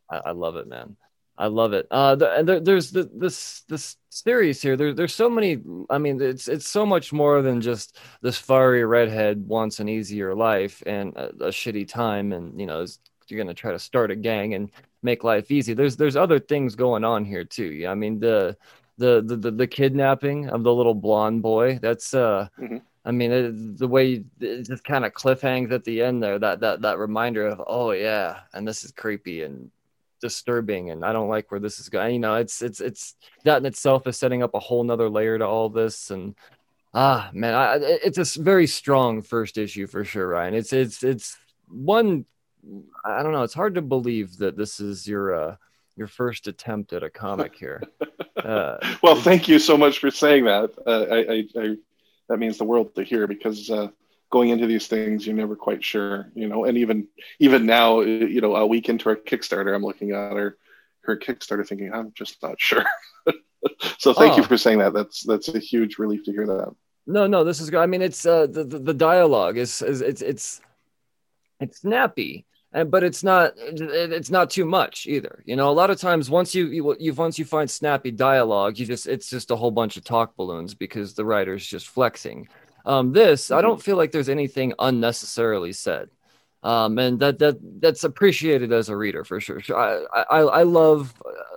[0.09, 0.97] I, I love it, man.
[1.43, 1.89] I love it.
[1.91, 4.77] Uh, the, there, there's the, this this series here.
[4.77, 5.61] There, there's so many.
[5.91, 10.37] I mean, it's it's so much more than just this fiery redhead wants an easier
[10.37, 12.87] life and a, a shitty time, and you know,
[13.27, 14.71] you're gonna try to start a gang and
[15.03, 15.75] make life easy.
[15.75, 17.73] There's there's other things going on here too.
[17.73, 18.57] Yeah, I mean the
[18.99, 21.81] the the the, the kidnapping of the little blonde boy.
[21.83, 22.47] That's uh.
[22.57, 22.77] Mm-hmm.
[23.05, 26.61] I mean, it, the way it just kind of cliffhangs at the end there, that
[26.61, 29.73] that that reminder of, oh yeah, and this is creepy and
[30.23, 32.15] disturbing and I don't like where this is going.
[32.15, 35.37] You know, it's it's it's that in itself is setting up a whole nother layer
[35.37, 36.35] to all this and
[36.95, 40.55] ah man, I, it's a very strong first issue for sure, Ryan.
[40.55, 41.37] It's it's it's
[41.69, 42.25] one
[43.05, 45.57] I don't know, it's hard to believe that this is your uh
[45.97, 47.83] your first attempt at a comic here.
[48.35, 50.71] Uh, well, thank you so much for saying that.
[50.85, 51.77] Uh, I, I, I
[52.29, 53.89] that means the world to hear because uh,
[54.33, 57.07] going into these things you're never quite sure you know and even
[57.39, 60.57] even now you know a week into our kickstarter i'm looking at her
[61.03, 62.85] her kickstarter thinking i'm just not sure.
[63.99, 64.37] So thank oh.
[64.39, 64.93] you for saying that.
[64.93, 66.75] That's that's a huge relief to hear that.
[67.07, 67.81] No no this is good.
[67.81, 70.61] I mean it's uh the, the, the dialogue is, is it's it's
[71.61, 75.43] it's snappy and but it's not it's not too much either.
[75.47, 78.79] You know a lot of times once you, you you once you find snappy dialogue
[78.79, 82.49] you just it's just a whole bunch of talk balloons because the writer's just flexing
[82.85, 83.83] um, this, I don't mm-hmm.
[83.83, 86.11] feel like there's anything unnecessarily said.
[86.63, 89.61] Um, and that that that's appreciated as a reader for sure.
[89.75, 91.13] I, I I love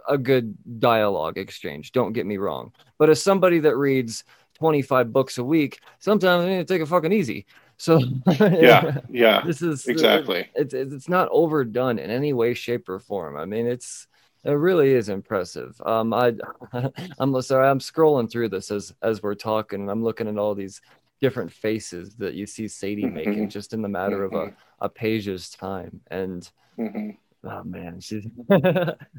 [0.07, 1.91] a good dialogue exchange.
[1.91, 4.23] Don't get me wrong, but as somebody that reads
[4.55, 7.45] 25 books a week, sometimes I need to take it fucking easy.
[7.77, 7.99] So
[8.39, 10.49] yeah, yeah, this is exactly.
[10.55, 13.37] It's it's not overdone in any way, shape, or form.
[13.37, 14.07] I mean, it's
[14.43, 15.79] it really is impressive.
[15.85, 16.33] Um, I
[17.19, 20.55] I'm sorry, I'm scrolling through this as as we're talking, and I'm looking at all
[20.55, 20.81] these
[21.21, 23.15] different faces that you see Sadie mm-hmm.
[23.15, 24.55] making just in the matter of a, mm-hmm.
[24.81, 26.01] a page's time.
[26.07, 27.11] And mm-hmm.
[27.47, 28.25] oh man, she's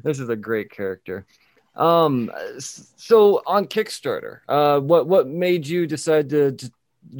[0.03, 1.25] this is a great character.
[1.75, 6.71] Um, so on Kickstarter, uh, what what made you decide to, to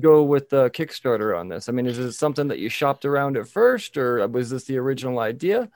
[0.01, 1.69] go with the Kickstarter on this?
[1.69, 4.77] I mean, is it something that you shopped around at first, or was this the
[4.77, 5.69] original idea?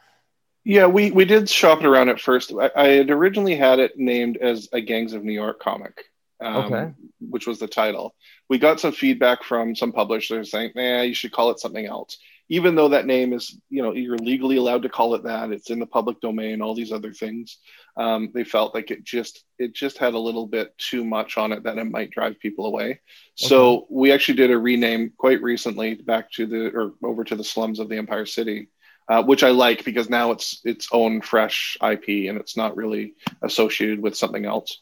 [0.64, 2.54] Yeah, we we did shop it around at first.
[2.54, 6.11] I, I had originally had it named as a Gangs of New York comic
[6.42, 6.92] um, okay.
[7.20, 8.16] which was the title.
[8.50, 12.18] We got some feedback from some publishers saying, "Nah, you should call it something else."
[12.50, 15.52] Even though that name is, you know, you're legally allowed to call it that.
[15.52, 16.62] It's in the public domain.
[16.62, 17.58] All these other things.
[17.96, 21.52] Um, they felt like it just it just had a little bit too much on
[21.52, 22.86] it that it might drive people away.
[22.86, 23.00] Okay.
[23.36, 27.44] So we actually did a rename quite recently back to the or over to the
[27.44, 28.70] slums of the Empire City.
[29.10, 33.16] Uh, which I like because now it's its own fresh IP and it's not really
[33.42, 34.80] associated with something else.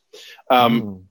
[0.51, 1.03] Um, mm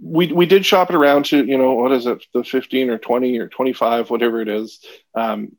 [0.00, 2.98] we we did shop it around to you know what is it the 15 or
[2.98, 4.80] 20 or 25 whatever it is.
[5.14, 5.56] Um,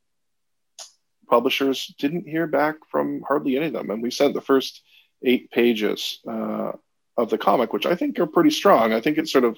[1.28, 3.90] publishers didn't hear back from hardly any of them.
[3.90, 4.82] And we sent the first
[5.24, 6.74] eight pages uh,
[7.18, 8.94] of the comic which i think are pretty strong.
[8.94, 9.58] I think it sort of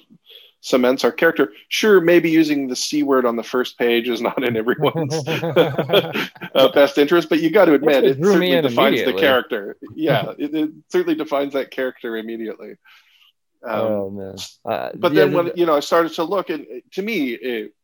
[0.60, 1.52] cements our character.
[1.68, 6.72] Sure maybe using the c word on the first page is not in everyone's uh,
[6.74, 9.76] best interest but you got to admit it, it certainly defines the character.
[9.94, 12.74] Yeah it, it certainly defines that character immediately
[13.64, 14.36] um, oh man!
[14.64, 17.74] Uh, but yeah, then when you know I started to look, and to me, it,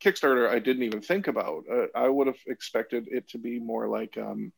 [0.00, 1.64] Kickstarter I didn't even think about.
[1.70, 4.52] Uh, I would have expected it to be more like, um,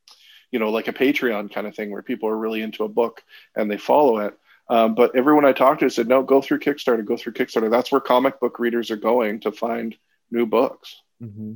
[0.50, 3.22] you know, like a Patreon kind of thing where people are really into a book
[3.54, 4.36] and they follow it.
[4.68, 7.70] Um, but everyone I talked to said, no, go through Kickstarter, go through Kickstarter.
[7.70, 9.96] That's where comic book readers are going to find
[10.30, 11.02] new books.
[11.22, 11.54] Mm-hmm.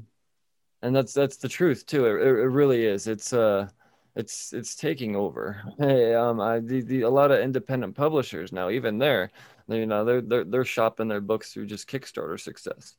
[0.83, 2.07] And that's that's the truth too.
[2.07, 3.07] It, it really is.
[3.07, 3.69] It's uh
[4.17, 5.63] it's it's taking over.
[5.79, 9.31] Hey, um, I the, the a lot of independent publishers now, even there,
[9.69, 12.97] you know, they're they're they're shopping their books through just Kickstarter success.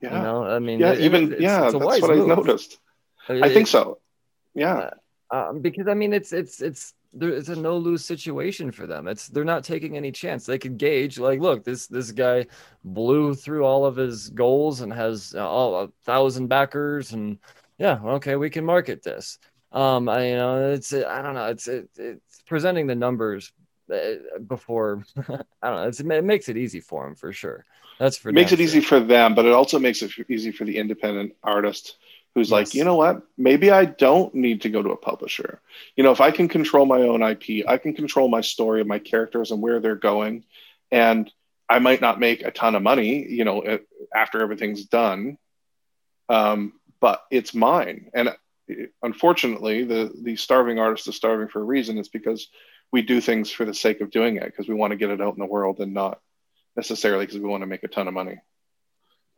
[0.00, 2.30] Yeah, you know, I mean, yeah, it, even it's, yeah, it's that's what move.
[2.30, 2.78] I noticed.
[3.28, 3.98] I think so.
[4.54, 4.90] Yeah,
[5.30, 8.86] uh, um, because I mean, it's it's it's there, it's a no lose situation for
[8.86, 9.06] them.
[9.06, 10.44] It's they're not taking any chance.
[10.44, 12.46] They could gauge like, look, this this guy
[12.82, 17.38] blew through all of his goals and has uh, all a thousand backers, and
[17.78, 19.38] yeah, okay, we can market this
[19.74, 23.52] um, I, you know, it's I don't know, it's it, it's presenting the numbers
[23.92, 25.04] uh, before
[25.62, 26.16] I don't know.
[26.16, 27.66] it makes it easy for them for sure.
[27.98, 30.64] That's for it makes it easy for them, but it also makes it easy for
[30.64, 31.96] the independent artist
[32.34, 32.52] who's yes.
[32.52, 33.22] like, you know what?
[33.38, 35.60] Maybe I don't need to go to a publisher.
[35.96, 38.88] You know, if I can control my own IP, I can control my story, and
[38.88, 40.44] my characters, and where they're going,
[40.90, 41.30] and
[41.68, 43.78] I might not make a ton of money, you know,
[44.14, 45.38] after everything's done,
[46.28, 48.34] um, but it's mine, and
[49.02, 51.98] unfortunately, the the starving artist is starving for a reason.
[51.98, 52.48] It's because
[52.92, 55.20] we do things for the sake of doing it because we want to get it
[55.20, 56.20] out in the world and not
[56.76, 58.38] necessarily because we want to make a ton of money.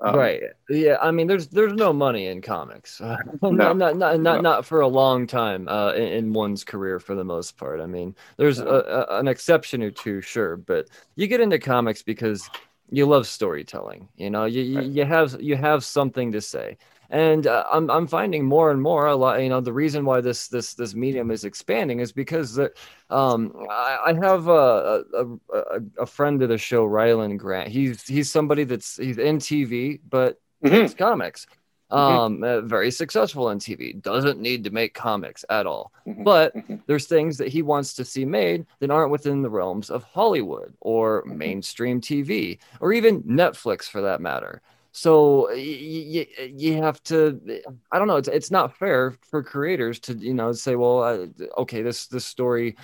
[0.01, 0.43] Um, right.
[0.69, 0.99] Yeah.
[1.01, 3.01] I mean, there's there's no money in comics.
[3.07, 4.41] Uh, no, not not not, no.
[4.41, 7.81] not for a long time uh, in, in, one's career for the most part.
[7.81, 12.03] I mean, there's a, a, an exception or two, sure, but you get into comics
[12.03, 12.49] because
[12.91, 14.09] you love storytelling.
[14.17, 14.87] You know, you, right.
[14.87, 16.79] you have you have something to say
[17.11, 19.41] and uh, I'm I'm finding more and more a lot.
[19.43, 22.73] You know, the reason why this this this medium is expanding is because that
[23.11, 27.69] um, I, I have a, a, a, a friend of the show, Rylend Grant.
[27.69, 30.75] He's he's somebody that's he's in TV, but mm-hmm.
[30.75, 31.47] it's comics.
[31.91, 32.19] Mm-hmm.
[32.19, 34.01] Um, uh, very successful in TV.
[34.03, 35.93] Doesn't need to make comics at all.
[36.07, 36.25] Mm-hmm.
[36.25, 36.77] But mm-hmm.
[36.87, 40.75] there's things that he wants to see made that aren't within the realms of Hollywood
[40.81, 41.39] or mm-hmm.
[41.39, 44.63] mainstream TV or even Netflix for that matter.
[44.97, 47.61] So you, you have to,
[47.93, 51.27] I don't know, it's, it's not fair for creators to, you know, say, well, uh,
[51.59, 52.77] okay, this, this story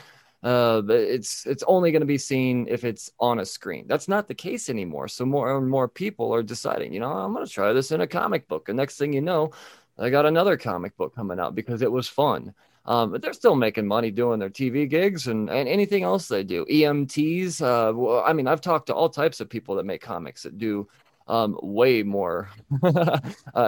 [0.42, 3.86] uh, it's it's only going to be seen if it's on a screen.
[3.86, 5.06] That's not the case anymore.
[5.06, 8.00] So more and more people are deciding, you know, I'm going to try this in
[8.00, 8.68] a comic book.
[8.68, 9.52] And next thing you know,
[9.98, 12.52] I got another comic book coming out because it was fun.
[12.84, 16.42] Um, but they're still making money doing their TV gigs and, and anything else they
[16.42, 16.66] do.
[16.66, 17.62] EMTs.
[17.62, 20.58] Uh, well, I mean, I've talked to all types of people that make comics that
[20.58, 20.88] do
[21.28, 22.48] um, way more
[22.82, 23.20] uh,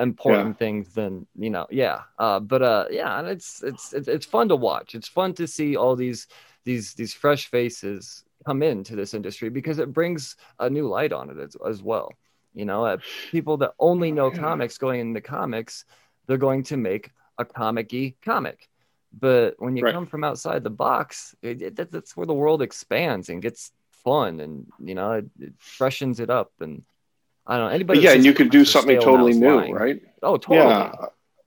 [0.03, 0.59] important yeah.
[0.59, 1.67] things than you know.
[1.71, 4.95] Yeah, uh, but uh, yeah, and it's, it's it's it's fun to watch.
[4.95, 6.27] It's fun to see all these
[6.65, 11.31] these these fresh faces come into this industry because it brings a new light on
[11.31, 12.13] it as, as well.
[12.55, 12.99] You know, uh,
[13.31, 15.85] people that only know comics going into comics,
[16.27, 18.69] they're going to make a comic-y comic.
[19.19, 19.95] But when you right.
[19.95, 24.41] come from outside the box, it, it, that's where the world expands and gets fun,
[24.41, 26.53] and you know, it, it freshens it up.
[26.61, 26.83] And
[27.47, 28.01] I don't know anybody.
[28.01, 29.75] yeah, and you can do something totally new, lying.
[29.75, 30.03] right?
[30.23, 30.59] Oh, totally.
[30.59, 30.93] Yeah,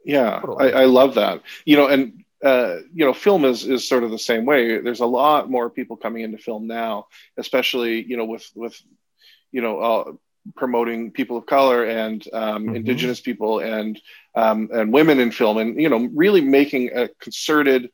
[0.05, 0.39] yeah.
[0.39, 0.73] Totally.
[0.73, 1.41] I, I love that.
[1.65, 4.79] You know, and uh, you know, film is is sort of the same way.
[4.79, 7.07] There's a lot more people coming into film now,
[7.37, 8.79] especially you know with with
[9.51, 10.11] you know uh,
[10.55, 12.75] promoting people of color and um, mm-hmm.
[12.75, 13.99] indigenous people and
[14.35, 17.89] um, and women in film, and you know, really making a concerted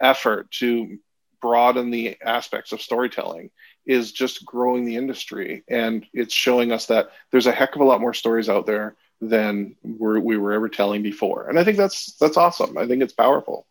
[0.00, 0.98] effort to
[1.40, 3.50] broaden the aspects of storytelling
[3.86, 7.84] is just growing the industry and it's showing us that there's a heck of a
[7.84, 11.48] lot more stories out there than we're, we were ever telling before.
[11.48, 12.76] And I think that's that's awesome.
[12.78, 13.66] I think it's powerful.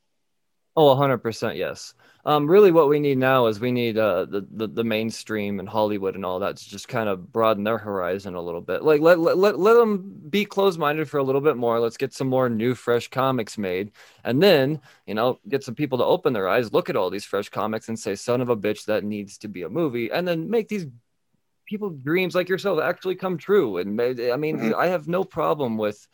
[0.75, 1.93] Oh, 100% yes.
[2.25, 5.67] Um, really, what we need now is we need uh, the, the the mainstream and
[5.67, 8.81] Hollywood and all that to just kind of broaden their horizon a little bit.
[8.81, 11.81] Like let let let, let them be closed minded for a little bit more.
[11.81, 13.91] Let's get some more new, fresh comics made,
[14.23, 17.25] and then you know get some people to open their eyes, look at all these
[17.25, 20.25] fresh comics, and say, "Son of a bitch, that needs to be a movie," and
[20.25, 20.85] then make these
[21.65, 23.77] people's dreams like yourself actually come true.
[23.77, 24.79] And I mean, mm-hmm.
[24.79, 26.07] I have no problem with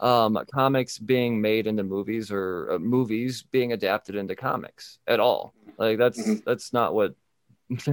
[0.00, 5.54] um, comics being made into movies or uh, movies being adapted into comics at all.
[5.76, 6.40] Like that's mm-hmm.
[6.44, 7.14] that's not what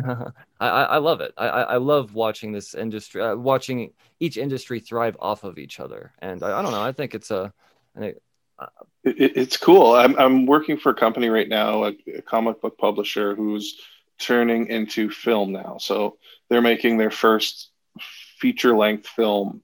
[0.60, 1.34] I, I love it.
[1.38, 6.14] I, I love watching this industry, uh, watching each industry thrive off of each other.
[6.20, 6.82] And I, I don't know.
[6.82, 7.54] I think it's a,
[8.00, 8.12] uh,
[9.04, 9.94] it, it's cool.
[9.94, 13.80] I'm, I'm working for a company right now, a, a comic book publisher who's
[14.18, 15.78] turning into film now.
[15.80, 16.18] So
[16.50, 17.70] they're making their first
[18.40, 19.62] feature length film.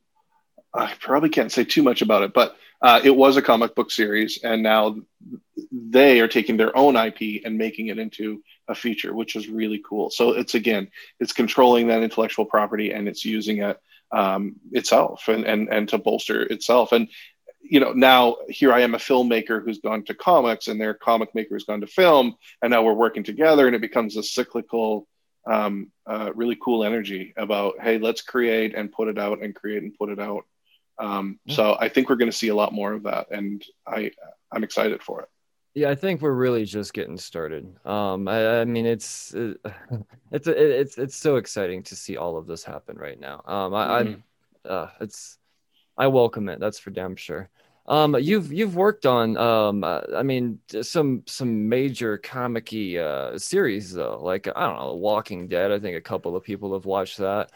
[0.73, 3.91] I probably can't say too much about it, but uh, it was a comic book
[3.91, 4.97] series, and now
[5.71, 9.81] they are taking their own IP and making it into a feature, which is really
[9.87, 10.09] cool.
[10.09, 13.79] So it's again, it's controlling that intellectual property and it's using it
[14.11, 16.91] um, itself and, and and to bolster itself.
[16.91, 17.07] And
[17.61, 21.35] you know, now here I am a filmmaker who's gone to comics, and their comic
[21.35, 25.07] maker has gone to film, and now we're working together, and it becomes a cyclical
[25.45, 29.81] um, uh, really cool energy about hey let's create and put it out and create
[29.81, 30.45] and put it out
[31.01, 31.55] um, yeah.
[31.55, 34.11] so i think we're going to see a lot more of that and i
[34.51, 35.29] i'm excited for it
[35.73, 39.57] yeah i think we're really just getting started um, I, I, mean it's it,
[40.31, 44.03] it's it's it's so exciting to see all of this happen right now um, I,
[44.03, 44.21] mm-hmm.
[44.65, 45.37] I uh, it's
[45.97, 47.49] i welcome it that's for damn sure
[47.87, 53.91] um, you've you've worked on um, uh, I mean some some major comicky uh, series
[53.91, 55.71] though, like I don't know, Walking Dead.
[55.71, 57.51] I think a couple of people have watched that.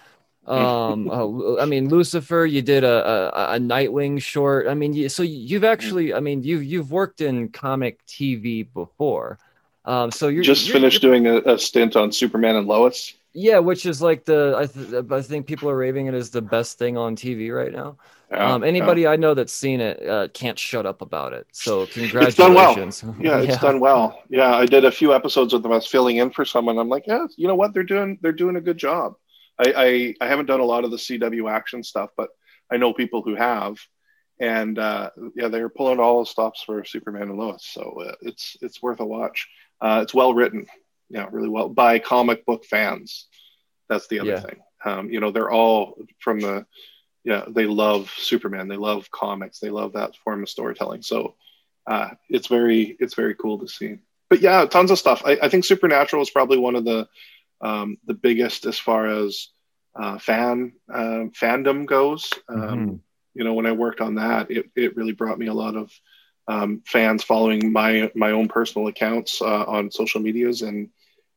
[0.47, 2.45] Um, uh, I mean Lucifer.
[2.45, 4.67] You did a, a, a Nightwing short.
[4.67, 9.39] I mean, you, so you've actually, I mean, you've you've worked in comic TV before.
[9.86, 13.13] Um, so you're just you're, finished you're, doing a, a, stint on Superman and Lois.
[13.34, 16.41] Yeah, which is like the I, th- I think people are raving it as the
[16.41, 17.97] best thing on TV right now.
[18.31, 19.12] Yeah, um, anybody yeah.
[19.12, 21.45] I know that's seen it uh, can't shut up about it.
[21.51, 22.27] So congratulations.
[22.27, 22.75] It's done well.
[23.19, 23.60] Yeah, it's yeah.
[23.60, 24.23] done well.
[24.29, 25.71] Yeah, I did a few episodes with them.
[25.71, 26.79] I was filling in for someone.
[26.79, 27.73] I'm like, yeah, you know what?
[27.73, 29.15] They're doing they're doing a good job.
[29.60, 32.30] I, I, I haven't done a lot of the CW action stuff, but
[32.72, 33.78] I know people who have,
[34.39, 37.65] and uh, yeah, they're pulling all the stops for Superman and Lois.
[37.65, 39.48] So uh, it's it's worth a watch.
[39.80, 40.65] Uh, it's well written,
[41.10, 43.28] yeah, really well by comic book fans.
[43.88, 44.60] That's the other thing.
[44.84, 46.65] Um, you know, they're all from the
[47.24, 48.68] yeah, they love Superman.
[48.68, 49.60] They love comics.
[49.60, 51.02] They love that form of storytelling.
[51.02, 51.36] So
[51.88, 53.98] uh, it's very it's very cool to see.
[54.30, 55.24] But yeah, tons of stuff.
[55.26, 57.08] I, I think Supernatural is probably one of the
[57.62, 59.50] um, the biggest as far as
[59.96, 62.32] uh, fan uh, fandom goes.
[62.50, 62.96] Um, mm-hmm.
[63.34, 65.92] You know, when I worked on that, it, it really brought me a lot of
[66.48, 70.90] um, fans following my my own personal accounts uh, on social medias, and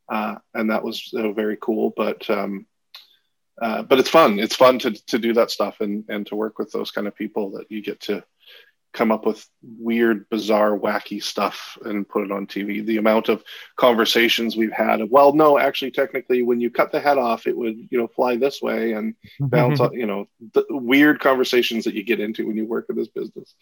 [0.09, 1.93] uh, and that was very cool.
[1.97, 2.67] But um,
[3.61, 4.39] uh, but it's fun.
[4.39, 7.17] It's fun to to do that stuff and and to work with those kind of
[7.17, 8.25] people that you get to
[8.93, 12.85] come up with weird, bizarre, wacky stuff and put it on TV.
[12.85, 13.45] The amount of
[13.77, 17.57] conversations we've had of, well, no, actually, technically, when you cut the head off, it
[17.57, 22.03] would, you know, fly this way and bounce, you know, the weird conversations that you
[22.03, 23.55] get into when you work in this business.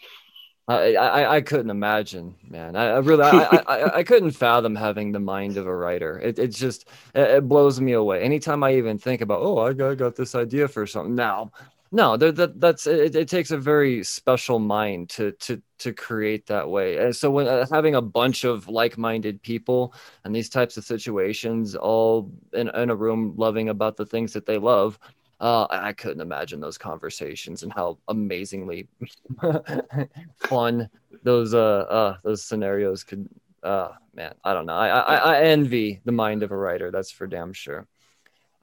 [0.69, 2.75] I, I, I couldn't imagine, man.
[2.75, 6.19] I, I really, I, I, I, couldn't fathom having the mind of a writer.
[6.19, 8.23] It, it's just, it, it, blows me away.
[8.23, 11.15] Anytime I even think about, oh, I got, I got this idea for something.
[11.15, 11.53] Now,
[11.93, 16.69] no, that, that's it, it, takes a very special mind to to to create that
[16.69, 16.97] way.
[16.97, 21.77] And so when uh, having a bunch of like-minded people and these types of situations,
[21.77, 24.99] all in, in a room, loving about the things that they love,
[25.41, 28.89] uh, I couldn't imagine those conversations and how amazingly
[30.39, 30.89] fun
[31.23, 31.59] those uh,
[31.89, 33.29] uh those scenarios could.
[33.63, 34.77] Uh, man, I don't know.
[34.77, 36.91] I, I I envy the mind of a writer.
[36.91, 37.87] That's for damn sure.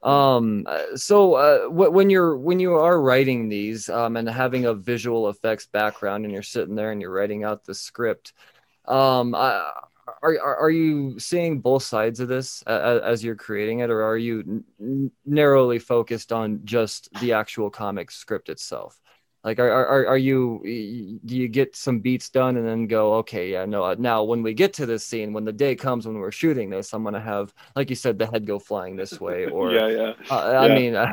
[0.04, 5.30] Um, so uh, when you're when you are writing these um, and having a visual
[5.30, 8.34] effects background and you're sitting there and you're writing out the script,
[8.86, 9.62] um, uh,
[10.22, 14.02] are, are, are you seeing both sides of this as, as you're creating it, or
[14.02, 19.00] are you n- narrowly focused on just the actual comic script itself?
[19.44, 23.52] Like, are, are, are you, do you get some beats done and then go, okay,
[23.52, 26.32] yeah, no, now when we get to this scene, when the day comes when we're
[26.32, 29.46] shooting this, I'm going to have, like you said, the head go flying this way.
[29.54, 30.12] Or, yeah, yeah.
[30.30, 31.12] Uh, I mean, uh,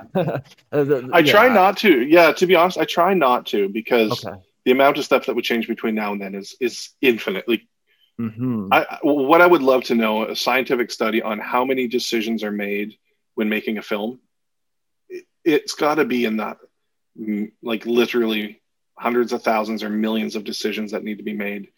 [0.71, 1.31] the, I yeah.
[1.31, 2.01] try not to.
[2.01, 4.37] Yeah, to be honest, I try not to because okay.
[4.65, 7.67] the amount of stuff that would change between now and then is, is infinitely
[8.21, 8.67] Mm-hmm.
[8.71, 12.51] I, what I would love to know a scientific study on how many decisions are
[12.51, 12.97] made
[13.35, 14.19] when making a film.
[15.43, 16.57] It, has got to be in that,
[17.61, 18.61] like literally
[18.97, 21.69] hundreds of thousands or millions of decisions that need to be made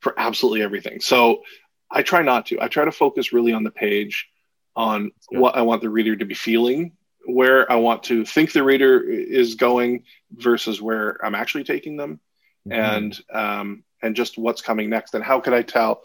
[0.00, 1.00] for absolutely everything.
[1.00, 1.42] So
[1.90, 2.60] I try not to.
[2.60, 4.28] I try to focus really on the page,
[4.74, 6.92] on what I want the reader to be feeling,
[7.26, 12.20] where I want to think the reader is going versus where I'm actually taking them.
[12.66, 12.72] Mm-hmm.
[12.72, 16.02] And um, and just what's coming next and how could i tell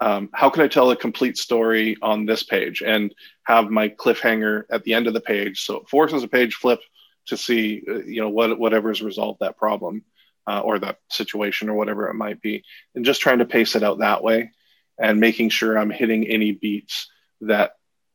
[0.00, 3.14] um, how can i tell a complete story on this page and
[3.44, 6.80] have my cliffhanger at the end of the page so it forces a page flip
[7.26, 10.02] to see uh, you know what whatever's resolved that problem
[10.46, 12.64] uh, or that situation or whatever it might be
[12.94, 14.50] and just trying to pace it out that way
[14.98, 17.10] and making sure i'm hitting any beats
[17.40, 17.72] that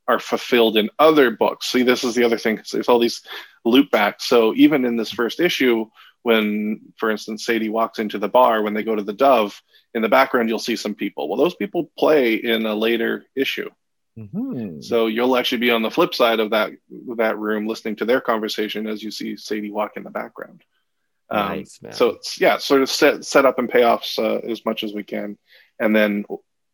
[0.07, 3.21] are fulfilled in other books see this is the other thing there's all these
[3.65, 5.85] loop backs so even in this first issue
[6.23, 9.61] when, for instance, Sadie walks into the bar when they go to the Dove,
[9.93, 11.27] in the background you'll see some people.
[11.27, 13.69] Well, those people play in a later issue.
[14.17, 14.81] Mm-hmm.
[14.81, 16.71] So you'll actually be on the flip side of that
[17.17, 20.63] that room, listening to their conversation as you see Sadie walk in the background.
[21.29, 24.83] Um, nice, so it's yeah, sort of set set up and payoffs uh, as much
[24.83, 25.37] as we can,
[25.79, 26.25] and then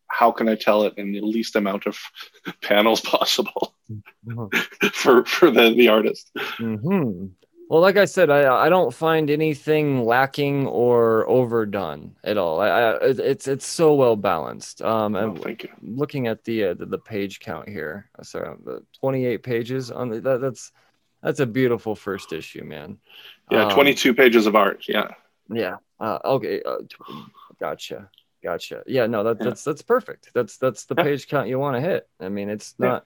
[0.07, 1.99] how can I tell it in the least amount of
[2.61, 4.87] panels possible mm-hmm.
[4.93, 6.31] for for the the artist.
[6.35, 7.27] Mm-hmm.
[7.69, 12.61] Well, like I said, I I don't find anything lacking or overdone at all.
[12.61, 14.81] I, I it's it's so well balanced.
[14.81, 15.69] Um, oh, thank you.
[15.81, 20.09] Looking at the, uh, the, the page count here, uh, sorry, the 28 pages on
[20.09, 20.71] the, that, that's
[21.21, 22.99] that's a beautiful first issue, man.
[23.51, 24.85] Yeah, um, 22 pages of art.
[24.87, 25.09] Yeah.
[25.49, 25.77] Yeah.
[25.99, 26.61] Uh, okay.
[26.63, 26.77] Uh,
[27.59, 28.09] gotcha.
[28.41, 28.83] Gotcha.
[28.87, 29.07] Yeah.
[29.07, 29.45] No, that, yeah.
[29.45, 30.29] that's that's perfect.
[30.33, 32.07] That's that's the page count you want to hit.
[32.21, 33.05] I mean, it's not.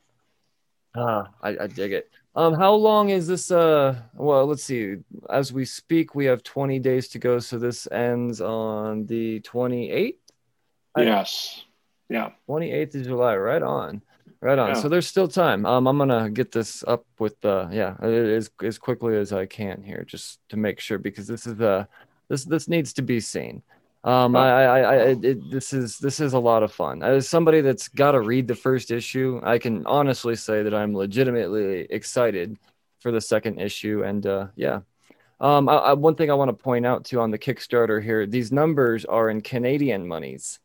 [0.96, 2.12] Ah, uh, I, I dig it.
[2.34, 3.52] Um, how long is this?
[3.52, 4.98] Uh, well, let's see.
[5.30, 10.16] As we speak, we have 20 days to go, so this ends on the 28th.
[10.98, 11.64] Yes.
[12.10, 12.32] Yeah.
[12.48, 13.36] 28th of July.
[13.36, 14.02] Right on.
[14.40, 14.70] Right on.
[14.70, 14.74] Yeah.
[14.76, 15.66] So there's still time.
[15.66, 19.84] Um, I'm gonna get this up with the yeah as as quickly as I can
[19.84, 21.86] here, just to make sure because this is uh
[22.28, 23.62] this this needs to be seen.
[24.04, 27.04] Um, I, I, I it, this is this is a lot of fun.
[27.04, 30.96] As somebody that's got to read the first issue, I can honestly say that I'm
[30.96, 32.58] legitimately excited
[33.00, 34.04] for the second issue.
[34.04, 34.82] And uh, yeah,
[35.40, 38.26] um, I, I, one thing I want to point out too on the Kickstarter here,
[38.26, 40.60] these numbers are in Canadian monies.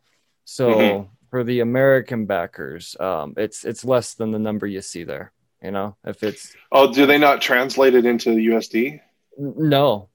[0.44, 1.08] So mm-hmm.
[1.30, 5.32] for the American backers, um, it's it's less than the number you see there.
[5.62, 9.00] You know, if it's oh, do they not translate it into USD?
[9.36, 10.08] No,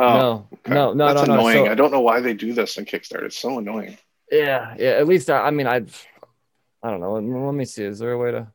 [0.00, 0.72] Oh, no, okay.
[0.72, 1.66] no, no, That's no, annoying.
[1.66, 3.24] So, I don't know why they do this on Kickstarter.
[3.24, 3.98] It's so annoying.
[4.32, 4.92] Yeah, yeah.
[4.92, 6.06] At least I, I mean, I've,
[6.82, 7.12] I don't know.
[7.12, 7.84] Let, let me see.
[7.84, 8.48] Is there a way to?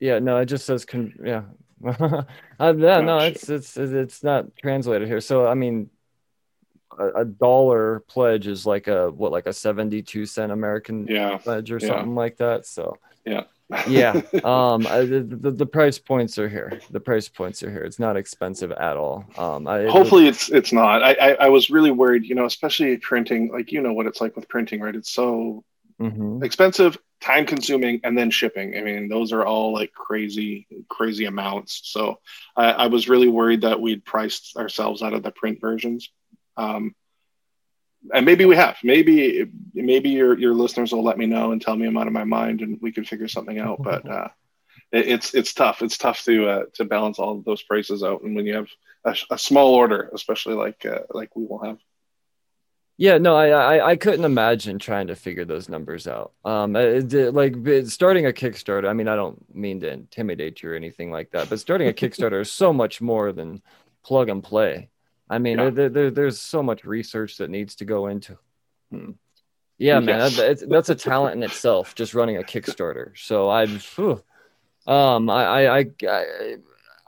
[0.00, 0.38] Yeah, no.
[0.38, 1.12] It just says con.
[1.22, 1.42] Yeah,
[1.86, 2.24] uh,
[2.58, 3.00] yeah.
[3.00, 5.20] No, it's it's it's not translated here.
[5.20, 5.90] So I mean,
[6.98, 11.36] a, a, dollar pledge is like a what, like a seventy-two cent American yeah.
[11.36, 11.88] pledge or yeah.
[11.88, 12.64] something like that.
[12.64, 12.96] So
[13.26, 13.44] yeah
[13.88, 14.12] yeah
[14.44, 16.80] um the, the, the, price points are here.
[16.90, 17.82] The price points are here.
[17.82, 19.24] It's not expensive at all.
[19.38, 21.02] Um I, hopefully it's it's not.
[21.02, 24.20] I, I, I was really worried you know especially printing like you know what it's
[24.20, 24.94] like with printing right?
[24.94, 25.64] It's so
[26.00, 26.44] mm-hmm.
[26.44, 28.76] expensive time consuming and then shipping.
[28.76, 31.80] I mean those are all like crazy crazy amounts.
[31.84, 32.20] So
[32.56, 36.10] I, I was really worried that we'd priced ourselves out of the print versions.
[36.58, 36.94] Um
[38.12, 41.76] and maybe we have maybe maybe your your listeners will let me know and tell
[41.76, 44.28] me i'm out of my mind and we can figure something out but uh,
[44.92, 48.22] it, it's it's tough it's tough to uh, to balance all of those prices out
[48.22, 48.68] and when you have
[49.04, 51.78] a, a small order, especially like uh, like we will have.
[52.96, 56.32] Yeah, no, I, I I couldn't imagine trying to figure those numbers out.
[56.44, 58.88] Um, it, it, like starting a Kickstarter.
[58.88, 61.92] I mean, I don't mean to intimidate you or anything like that, but starting a
[61.92, 63.62] Kickstarter is so much more than
[64.04, 64.90] plug and play.
[65.28, 65.70] I mean, yeah.
[65.70, 68.38] there, there, there's so much research that needs to go into.
[68.90, 69.12] Hmm.
[69.78, 70.36] Yeah, man, yes.
[70.36, 71.94] that, that's a talent in itself.
[71.94, 73.12] Just running a Kickstarter.
[73.18, 73.80] So I'm,
[74.86, 76.56] um, I, I, I, I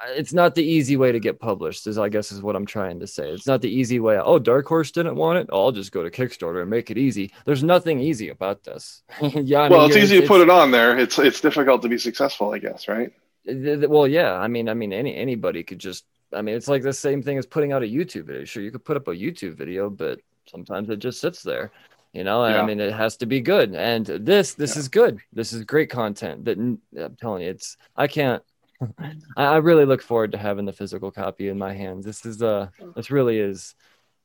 [0.08, 3.00] it's not the easy way to get published is i guess is what i'm trying
[3.00, 5.92] to say it's not the easy way oh dark horse didn't want it i'll just
[5.92, 9.80] go to kickstarter and make it easy there's nothing easy about this yeah I well
[9.82, 12.58] mean, it's easy to put it on there it's it's difficult to be successful i
[12.58, 13.12] guess right
[13.46, 16.92] well yeah i mean i mean any anybody could just i mean it's like the
[16.92, 19.54] same thing as putting out a youtube video sure you could put up a youtube
[19.54, 21.70] video but sometimes it just sits there
[22.12, 22.60] you know yeah.
[22.60, 24.80] i mean it has to be good and this this yeah.
[24.80, 26.80] is good this is great content that i'm
[27.20, 28.42] telling you it's i can't
[29.36, 32.04] I, really look forward to having the physical copy in my hands.
[32.04, 33.74] This is uh this really is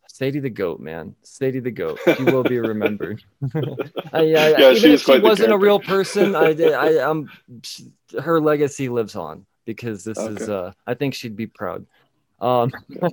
[0.07, 1.15] Sadie the goat, man.
[1.23, 1.99] Sadie the goat.
[2.17, 3.23] She will be remembered.
[3.53, 7.29] I, I, yeah, even if she wasn't a real person, I, I, um,
[8.21, 10.41] her legacy lives on because this okay.
[10.41, 10.49] is.
[10.49, 11.85] Uh, I think she'd be proud.
[12.39, 12.71] Um,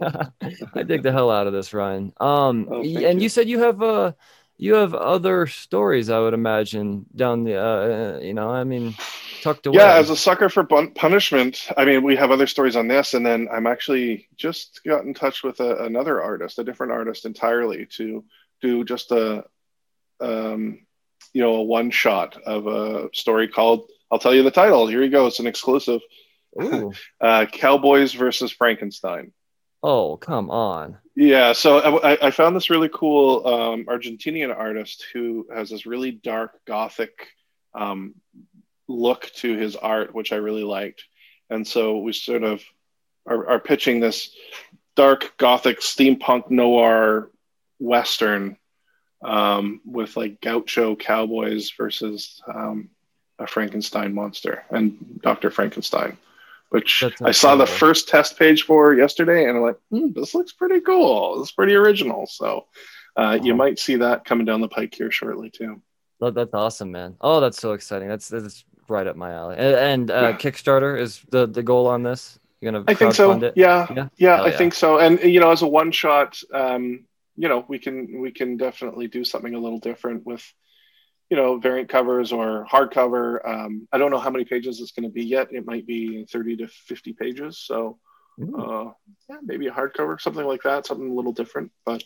[0.74, 2.12] I dig the hell out of this, Ryan.
[2.18, 2.86] Um, oh, and
[3.20, 3.24] you.
[3.24, 3.28] you.
[3.28, 4.12] said you have uh,
[4.56, 7.56] you have other stories, I would imagine, down the.
[7.56, 8.94] Uh, you know, I mean,
[9.42, 9.76] tucked away.
[9.78, 13.24] Yeah, as a sucker for punishment, I mean, we have other stories on this, and
[13.24, 17.86] then I'm actually just got in touch with a, another artist, a different artist entirely,
[17.96, 18.24] to
[18.60, 19.44] do just a,
[20.20, 20.80] um,
[21.34, 23.90] you know, a one shot of a story called.
[24.10, 24.86] I'll tell you the title.
[24.86, 25.26] Here you go.
[25.26, 26.00] It's an exclusive.
[27.20, 29.32] uh, Cowboys versus Frankenstein.
[29.82, 30.98] Oh, come on.
[31.14, 36.10] Yeah, so I, I found this really cool um, Argentinian artist who has this really
[36.10, 37.28] dark gothic
[37.74, 38.14] um,
[38.88, 41.04] look to his art, which I really liked.
[41.50, 42.62] And so we sort of
[43.26, 44.34] are, are pitching this
[44.96, 47.30] dark gothic steampunk noir
[47.78, 48.56] western
[49.22, 52.90] um, with like gaucho cowboys versus um,
[53.38, 55.50] a Frankenstein monster and Dr.
[55.50, 56.16] Frankenstein,
[56.70, 60.52] which I saw the first test page for yesterday, and I'm like, hmm, this looks
[60.52, 61.40] pretty cool.
[61.40, 62.26] It's pretty original.
[62.26, 62.66] So
[63.16, 65.80] uh, you might see that coming down the pike here shortly too.
[66.20, 67.16] Oh, that's awesome, man.
[67.20, 68.08] Oh, that's so exciting.
[68.08, 69.56] That's that's right up my alley.
[69.58, 70.36] And, and uh, yeah.
[70.36, 72.38] Kickstarter is the the goal on this.
[72.60, 72.84] You're gonna.
[72.88, 73.32] I think so.
[73.32, 73.52] It?
[73.56, 74.56] Yeah, yeah, yeah I yeah.
[74.56, 74.98] think so.
[74.98, 77.04] And you know, as a one shot, um,
[77.36, 80.42] you know, we can we can definitely do something a little different with,
[81.30, 83.46] you know, variant covers or hardcover.
[83.46, 85.52] Um, I don't know how many pages it's going to be yet.
[85.52, 87.58] It might be 30 to 50 pages.
[87.58, 87.98] So,
[88.40, 88.90] uh,
[89.28, 91.72] yeah, maybe a hardcover, something like that, something a little different.
[91.84, 92.04] But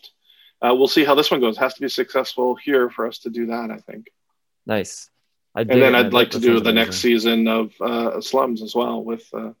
[0.61, 1.57] uh, we'll see how this one goes.
[1.57, 3.71] It has to be successful here for us to do that.
[3.71, 4.07] I think.
[4.65, 5.09] Nice
[5.55, 9.27] and then I'd like to do the next season of uh, Slums as well with
[9.33, 9.51] uh,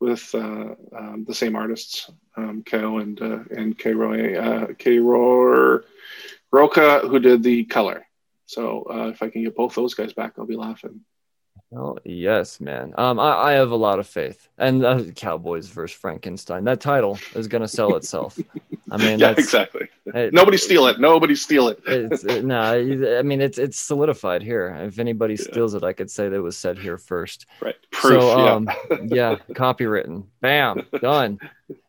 [0.00, 4.98] with uh, um, the same artists, um, Ko and uh, and K Roy uh, K
[4.98, 5.80] Roy
[6.50, 8.06] Roca, who did the color.
[8.48, 11.02] So uh, if I can get both those guys back, I'll be laughing.
[11.76, 12.94] Oh yes, man.
[12.96, 16.64] Um, I, I have a lot of faith, and uh, Cowboys versus Frankenstein.
[16.64, 18.38] That title is going to sell itself.
[18.90, 19.88] I mean, yeah, exactly.
[20.06, 20.98] It, Nobody steal it.
[20.98, 21.80] Nobody steal it.
[21.86, 22.58] it's it, no,
[23.18, 24.74] I mean it's it's solidified here.
[24.80, 25.42] If anybody yeah.
[25.42, 27.44] steals it, I could say that it was said here first.
[27.60, 27.76] Right.
[27.90, 28.22] Proof.
[28.22, 28.70] So, um,
[29.04, 30.24] yeah, copywritten.
[30.40, 31.38] Bam, done.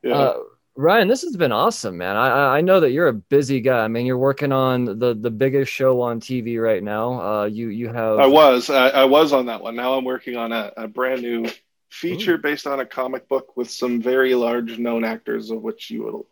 [0.03, 0.13] Yeah.
[0.13, 0.39] Uh,
[0.79, 2.15] Ryan, this has been awesome, man.
[2.15, 3.83] I I know that you're a busy guy.
[3.83, 7.21] I mean, you're working on the the biggest show on TV right now.
[7.21, 8.17] Uh, you you have.
[8.17, 9.75] I was I, I was on that one.
[9.75, 11.47] Now I'm working on a, a brand new
[11.89, 12.41] feature Ooh.
[12.41, 16.27] based on a comic book with some very large known actors, of which you will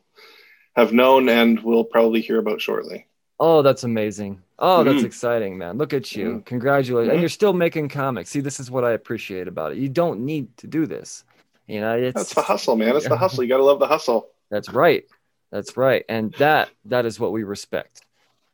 [0.78, 3.06] have known and will probably hear about shortly.
[3.42, 4.42] Oh, that's amazing.
[4.58, 5.08] Oh, that's mm-hmm.
[5.08, 5.78] exciting, man.
[5.78, 6.28] Look at you.
[6.30, 6.40] Mm-hmm.
[6.44, 7.08] Congratulations.
[7.08, 7.16] Mm-hmm.
[7.16, 8.30] And you're still making comics.
[8.30, 9.78] See, this is what I appreciate about it.
[9.78, 11.26] You don't need to do this.
[11.68, 12.96] You know, it's that's the hustle, man.
[12.96, 13.44] It's the hustle.
[13.44, 14.30] You got to love the hustle.
[14.50, 15.04] That's right.
[15.52, 16.04] That's right.
[16.10, 18.02] And that that is what we respect.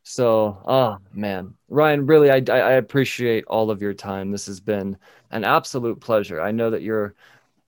[0.04, 4.30] So, oh man, Ryan, really, I, I appreciate all of your time.
[4.30, 4.98] This has been
[5.30, 6.40] an absolute pleasure.
[6.42, 7.14] I know that you're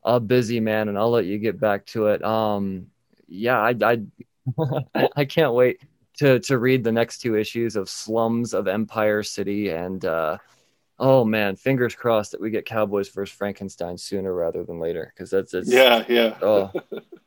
[0.04, 2.22] a busy man, and I'll let you get back to it.
[2.22, 2.88] Um,
[3.26, 5.80] yeah, I, I, I can't wait
[6.18, 10.36] to to read the next two issues of Slums of Empire City, and uh,
[10.98, 15.30] oh man, fingers crossed that we get Cowboys versus Frankenstein sooner rather than later, because
[15.30, 16.36] that's it's yeah, yeah.
[16.42, 16.72] oh,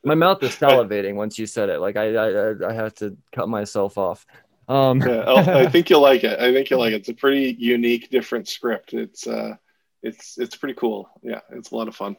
[0.04, 1.80] my mouth is salivating once you said it.
[1.80, 4.26] Like I, I, I have to cut myself off.
[4.68, 6.40] Um, yeah, I think you'll like it.
[6.40, 6.98] I think you'll like it.
[6.98, 8.94] It's a pretty unique, different script.
[8.94, 9.56] It's, uh,
[10.04, 11.10] it's, it's pretty cool.
[11.24, 12.16] Yeah, it's a lot of fun.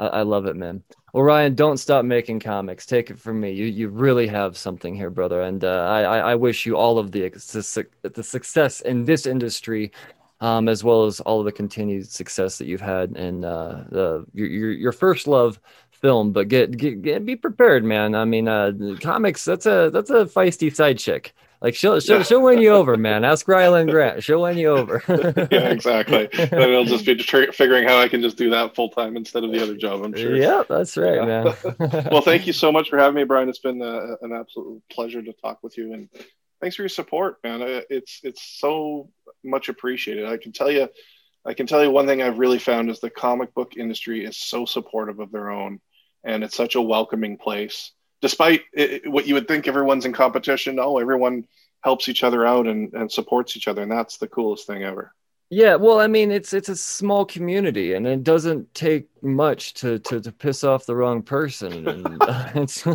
[0.00, 0.82] I, I love it, man.
[1.14, 2.86] Well, Ryan, don't stop making comics.
[2.86, 3.52] Take it from me.
[3.52, 5.42] You, you really have something here, brother.
[5.42, 9.92] And uh, I, I wish you all of the, the success in this industry
[10.40, 14.26] um, as well as all of the continued success that you've had in uh, the
[14.34, 15.60] your, your, your first love
[15.90, 18.14] film, but get, get, get be prepared, man.
[18.14, 21.34] I mean, uh, comics that's a that's a feisty side chick.
[21.62, 23.24] Like she'll she'll, she'll win you over, man.
[23.24, 24.22] Ask Rylend Grant.
[24.22, 25.02] She'll win you over.
[25.50, 26.28] yeah, exactly.
[26.38, 29.42] And it'll just be tr- figuring how I can just do that full time instead
[29.42, 30.04] of the other job.
[30.04, 30.36] I'm sure.
[30.36, 31.24] Yeah, that's right, yeah.
[31.24, 31.54] man.
[32.12, 33.48] well, thank you so much for having me, Brian.
[33.48, 36.10] It's been a, an absolute pleasure to talk with you, and
[36.60, 37.60] thanks for your support, man.
[37.88, 39.08] It's it's so
[39.46, 40.26] much appreciated.
[40.26, 40.88] I can tell you,
[41.44, 44.36] I can tell you one thing I've really found is the comic book industry is
[44.36, 45.80] so supportive of their own,
[46.24, 47.92] and it's such a welcoming place.
[48.20, 51.46] Despite it, what you would think everyone's in competition oh everyone
[51.82, 55.12] helps each other out and, and supports each other and that's the coolest thing ever.
[55.48, 60.00] Yeah well i mean it's it's a small community and it doesn't take much to
[60.00, 62.82] to, to piss off the wrong person and uh, it's,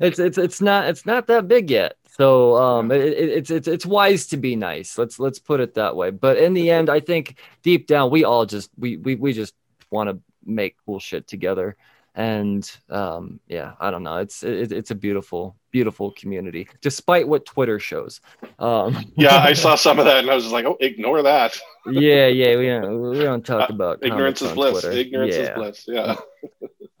[0.00, 3.68] it's it's it's not it's not that big yet so um it, it, it's it's
[3.68, 6.88] it's wise to be nice let's let's put it that way but in the end
[6.88, 9.54] i think deep down we all just we we, we just
[9.90, 11.76] want to make cool shit together
[12.14, 14.18] and um, yeah, I don't know.
[14.18, 18.20] It's it, it's a beautiful, beautiful community, despite what Twitter shows.
[18.58, 21.58] Um, yeah, I saw some of that, and I was like, oh, ignore that.
[21.86, 24.82] yeah, yeah, we don't we don't talk about uh, ignorance is bliss.
[24.82, 24.92] Twitter.
[24.92, 25.42] Ignorance yeah.
[25.42, 25.84] is bliss.
[25.88, 26.16] Yeah.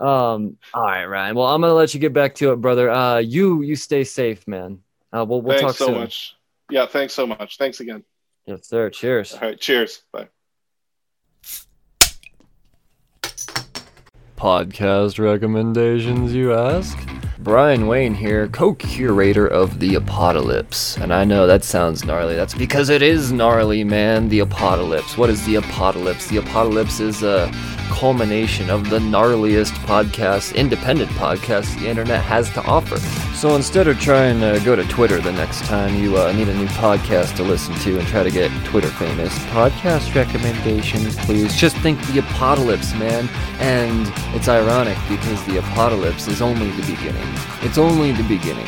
[0.00, 0.56] um.
[0.74, 1.36] All right, Ryan.
[1.36, 2.90] Well, I'm gonna let you get back to it, brother.
[2.90, 4.80] Uh, you you stay safe, man.
[5.14, 5.98] Uh, we'll we'll thanks talk so soon.
[6.00, 6.34] much.
[6.70, 7.56] Yeah, thanks so much.
[7.56, 8.02] Thanks again.
[8.46, 8.90] Yes, sir.
[8.90, 9.34] Cheers.
[9.34, 9.60] All right.
[9.60, 10.02] Cheers.
[10.12, 10.28] Bye.
[14.44, 16.98] podcast recommendations, you ask?
[17.38, 20.98] Brian Wayne here, co curator of The Apocalypse.
[20.98, 22.34] And I know that sounds gnarly.
[22.34, 24.28] That's because it is gnarly, man.
[24.28, 25.16] The Apocalypse.
[25.16, 26.26] What is The Apocalypse?
[26.26, 27.50] The Apocalypse is a
[27.90, 32.96] culmination of the gnarliest podcast, independent podcast the internet has to offer.
[33.34, 36.54] So instead of trying to go to Twitter the next time you uh, need a
[36.54, 41.54] new podcast to listen to and try to get Twitter famous, podcast recommendations, please.
[41.56, 43.28] Just think the apocalypse, man.
[43.60, 47.28] And it's ironic because the apocalypse is only the beginning.
[47.62, 48.66] It's only the beginning.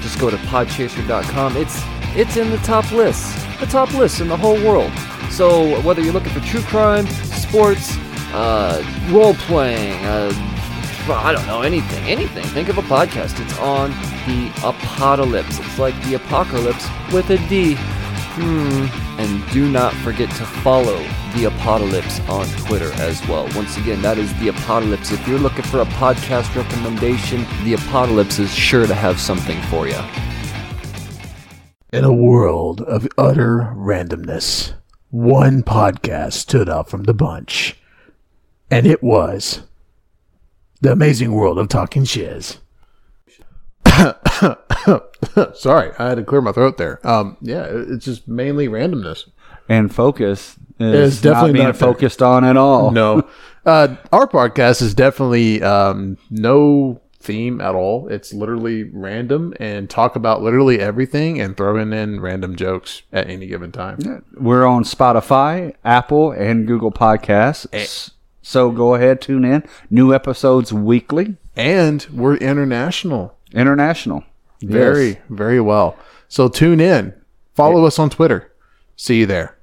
[0.00, 1.56] Just go to podchaser.com.
[1.56, 1.82] It's
[2.14, 4.92] it's in the top list, the top list in the whole world.
[5.30, 7.96] So whether you're looking for true crime, sports,
[8.34, 10.32] uh, role playing, uh,
[11.08, 12.44] I don't know, anything, anything.
[12.46, 13.40] Think of a podcast.
[13.40, 13.90] It's on
[14.26, 15.60] the apocalypse.
[15.60, 17.76] It's like the apocalypse with a D.
[17.76, 18.86] Hmm.
[19.20, 20.98] And do not forget to follow
[21.34, 23.48] the apocalypse on Twitter as well.
[23.54, 25.12] Once again, that is the apocalypse.
[25.12, 29.86] If you're looking for a podcast recommendation, the apocalypse is sure to have something for
[29.86, 30.00] you.
[31.92, 34.74] In a world of utter randomness,
[35.10, 37.76] one podcast stood out from the bunch
[38.70, 39.62] and it was
[40.80, 42.58] The Amazing World of Talking Shiz.
[45.54, 47.06] Sorry, I had to clear my throat there.
[47.06, 49.28] Um, yeah, it's just mainly randomness
[49.68, 52.90] and focus is definitely not being not focused on at all.
[52.94, 53.28] No,
[53.66, 58.08] uh, our podcast is definitely um, no theme at all.
[58.08, 63.46] It's literally random and talk about literally everything and throwing in random jokes at any
[63.46, 63.98] given time.
[64.00, 64.18] Yeah.
[64.34, 68.12] We're on Spotify, Apple, and Google Podcasts.
[68.44, 69.64] And, so go ahead, tune in.
[69.90, 71.36] New episodes weekly.
[71.56, 73.38] And we're international.
[73.52, 74.24] International.
[74.62, 75.18] Very, yes.
[75.30, 75.96] very well.
[76.28, 77.14] So tune in.
[77.54, 77.86] Follow yeah.
[77.86, 78.52] us on Twitter.
[78.96, 79.56] See you there.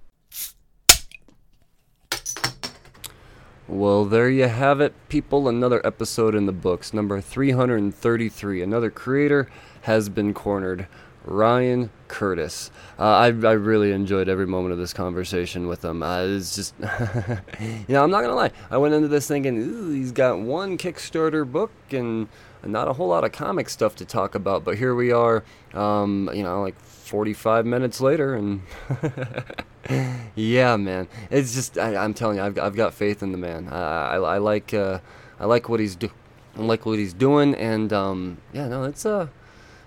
[3.68, 5.48] Well, there you have it, people.
[5.48, 8.62] Another episode in the books, number 333.
[8.62, 9.50] Another creator
[9.84, 10.88] has been cornered.
[11.26, 12.72] Ryan Curtis.
[12.98, 16.02] Uh, I, I really enjoyed every moment of this conversation with him.
[16.04, 16.74] Uh, it's just,
[17.60, 18.52] you know, I'm not gonna lie.
[18.70, 22.28] I went into this thinking he's got one Kickstarter book and
[22.64, 24.64] not a whole lot of comic stuff to talk about.
[24.64, 25.44] But here we are,
[25.74, 28.62] um, you know, like 45 minutes later, and
[30.36, 33.68] yeah, man, it's just I, am telling you, I've, I've got faith in the man.
[33.70, 35.00] I, I, I like uh,
[35.40, 36.10] I like what he's do,
[36.58, 39.28] I like what he's doing, and um, yeah, no, it's uh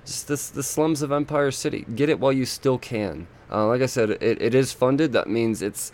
[0.05, 1.84] just this the slums of Empire City.
[1.94, 3.26] Get it while you still can.
[3.50, 5.12] Uh, like I said, it, it is funded.
[5.12, 5.92] That means it's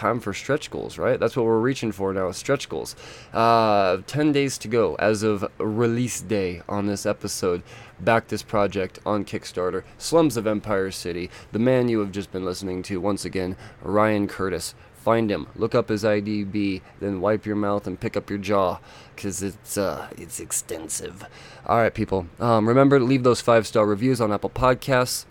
[0.00, 1.20] time for stretch goals, right?
[1.20, 2.96] That's what we're reaching for now, stretch goals.
[3.32, 7.62] Uh, 10 days to go as of release day on this episode.
[8.00, 9.82] Back this project on Kickstarter.
[9.98, 11.30] Slums of Empire City.
[11.52, 14.74] The man you have just been listening to, once again, Ryan Curtis.
[15.02, 18.80] Find him, look up his IMDb, then wipe your mouth and pick up your jaw,
[19.16, 21.24] cause it's uh, it's extensive.
[21.66, 22.26] All right, people.
[22.38, 25.24] Um, remember to leave those five star reviews on Apple Podcasts.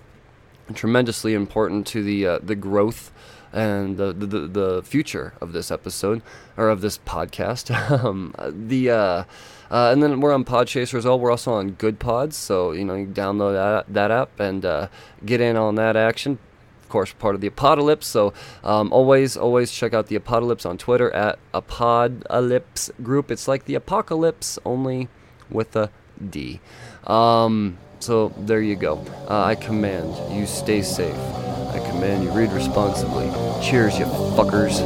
[0.73, 3.11] Tremendously important to the uh, the growth
[3.53, 6.23] and the, the the future of this episode
[6.57, 7.69] or of this podcast.
[8.03, 9.23] um, the uh,
[9.69, 11.19] uh, and then we're on Podchaser as well.
[11.19, 14.87] We're also on Goodpods, so you know you download that that app and uh,
[15.23, 16.39] get in on that action
[16.89, 18.07] course, part of the Apocalypse.
[18.07, 18.33] So
[18.63, 23.31] um, always, always check out the Apocalypse on Twitter at Apocalypse Group.
[23.31, 25.07] It's like the Apocalypse, only
[25.49, 25.89] with a
[26.29, 26.59] D.
[27.05, 29.05] Um, so there you go.
[29.29, 31.15] Uh, I command you stay safe.
[31.15, 33.29] I command you read responsibly.
[33.63, 34.79] Cheers, you fuckers.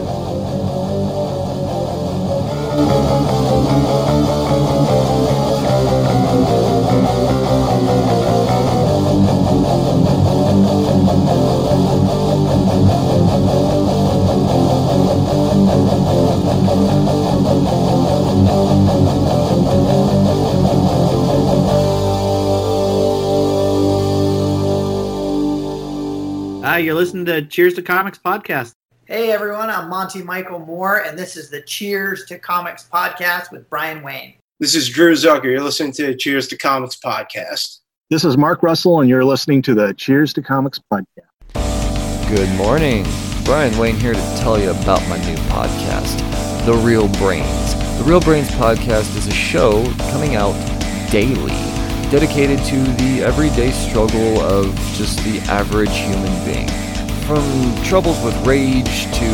[26.73, 28.73] Uh, you're listening to Cheers to Comics podcast.
[29.05, 33.69] Hey everyone, I'm Monty Michael Moore, and this is the Cheers to Comics podcast with
[33.69, 34.33] Brian Wayne.
[34.59, 35.43] This is Drew Zucker.
[35.43, 37.81] You're listening to Cheers to Comics podcast.
[38.09, 42.33] This is Mark Russell, and you're listening to the Cheers to Comics podcast.
[42.35, 43.05] Good morning.
[43.45, 47.75] Brian Wayne here to tell you about my new podcast, The Real Brains.
[47.99, 50.53] The Real Brains podcast is a show coming out
[51.11, 51.82] daily
[52.13, 56.67] dedicated to the everyday struggle of just the average human being.
[57.25, 57.43] From
[57.83, 59.29] troubles with rage to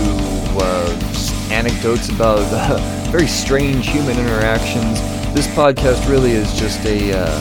[0.62, 2.78] uh, anecdotes about uh,
[3.12, 5.02] very strange human interactions,
[5.34, 7.40] this podcast really is just a uh,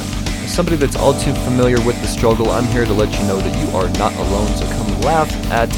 [0.48, 2.50] somebody that's all too familiar with the struggle.
[2.50, 5.70] I'm here to let you know that you are not alone, so come laugh at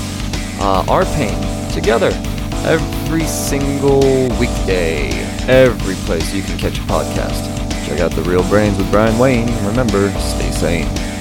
[0.58, 1.38] uh, our pain
[1.70, 2.12] together
[2.64, 5.10] every single weekday,
[5.46, 7.59] every place you can catch a podcast.
[7.86, 9.48] Check out The Real Brains with Brian Wayne.
[9.48, 11.19] And remember, stay sane.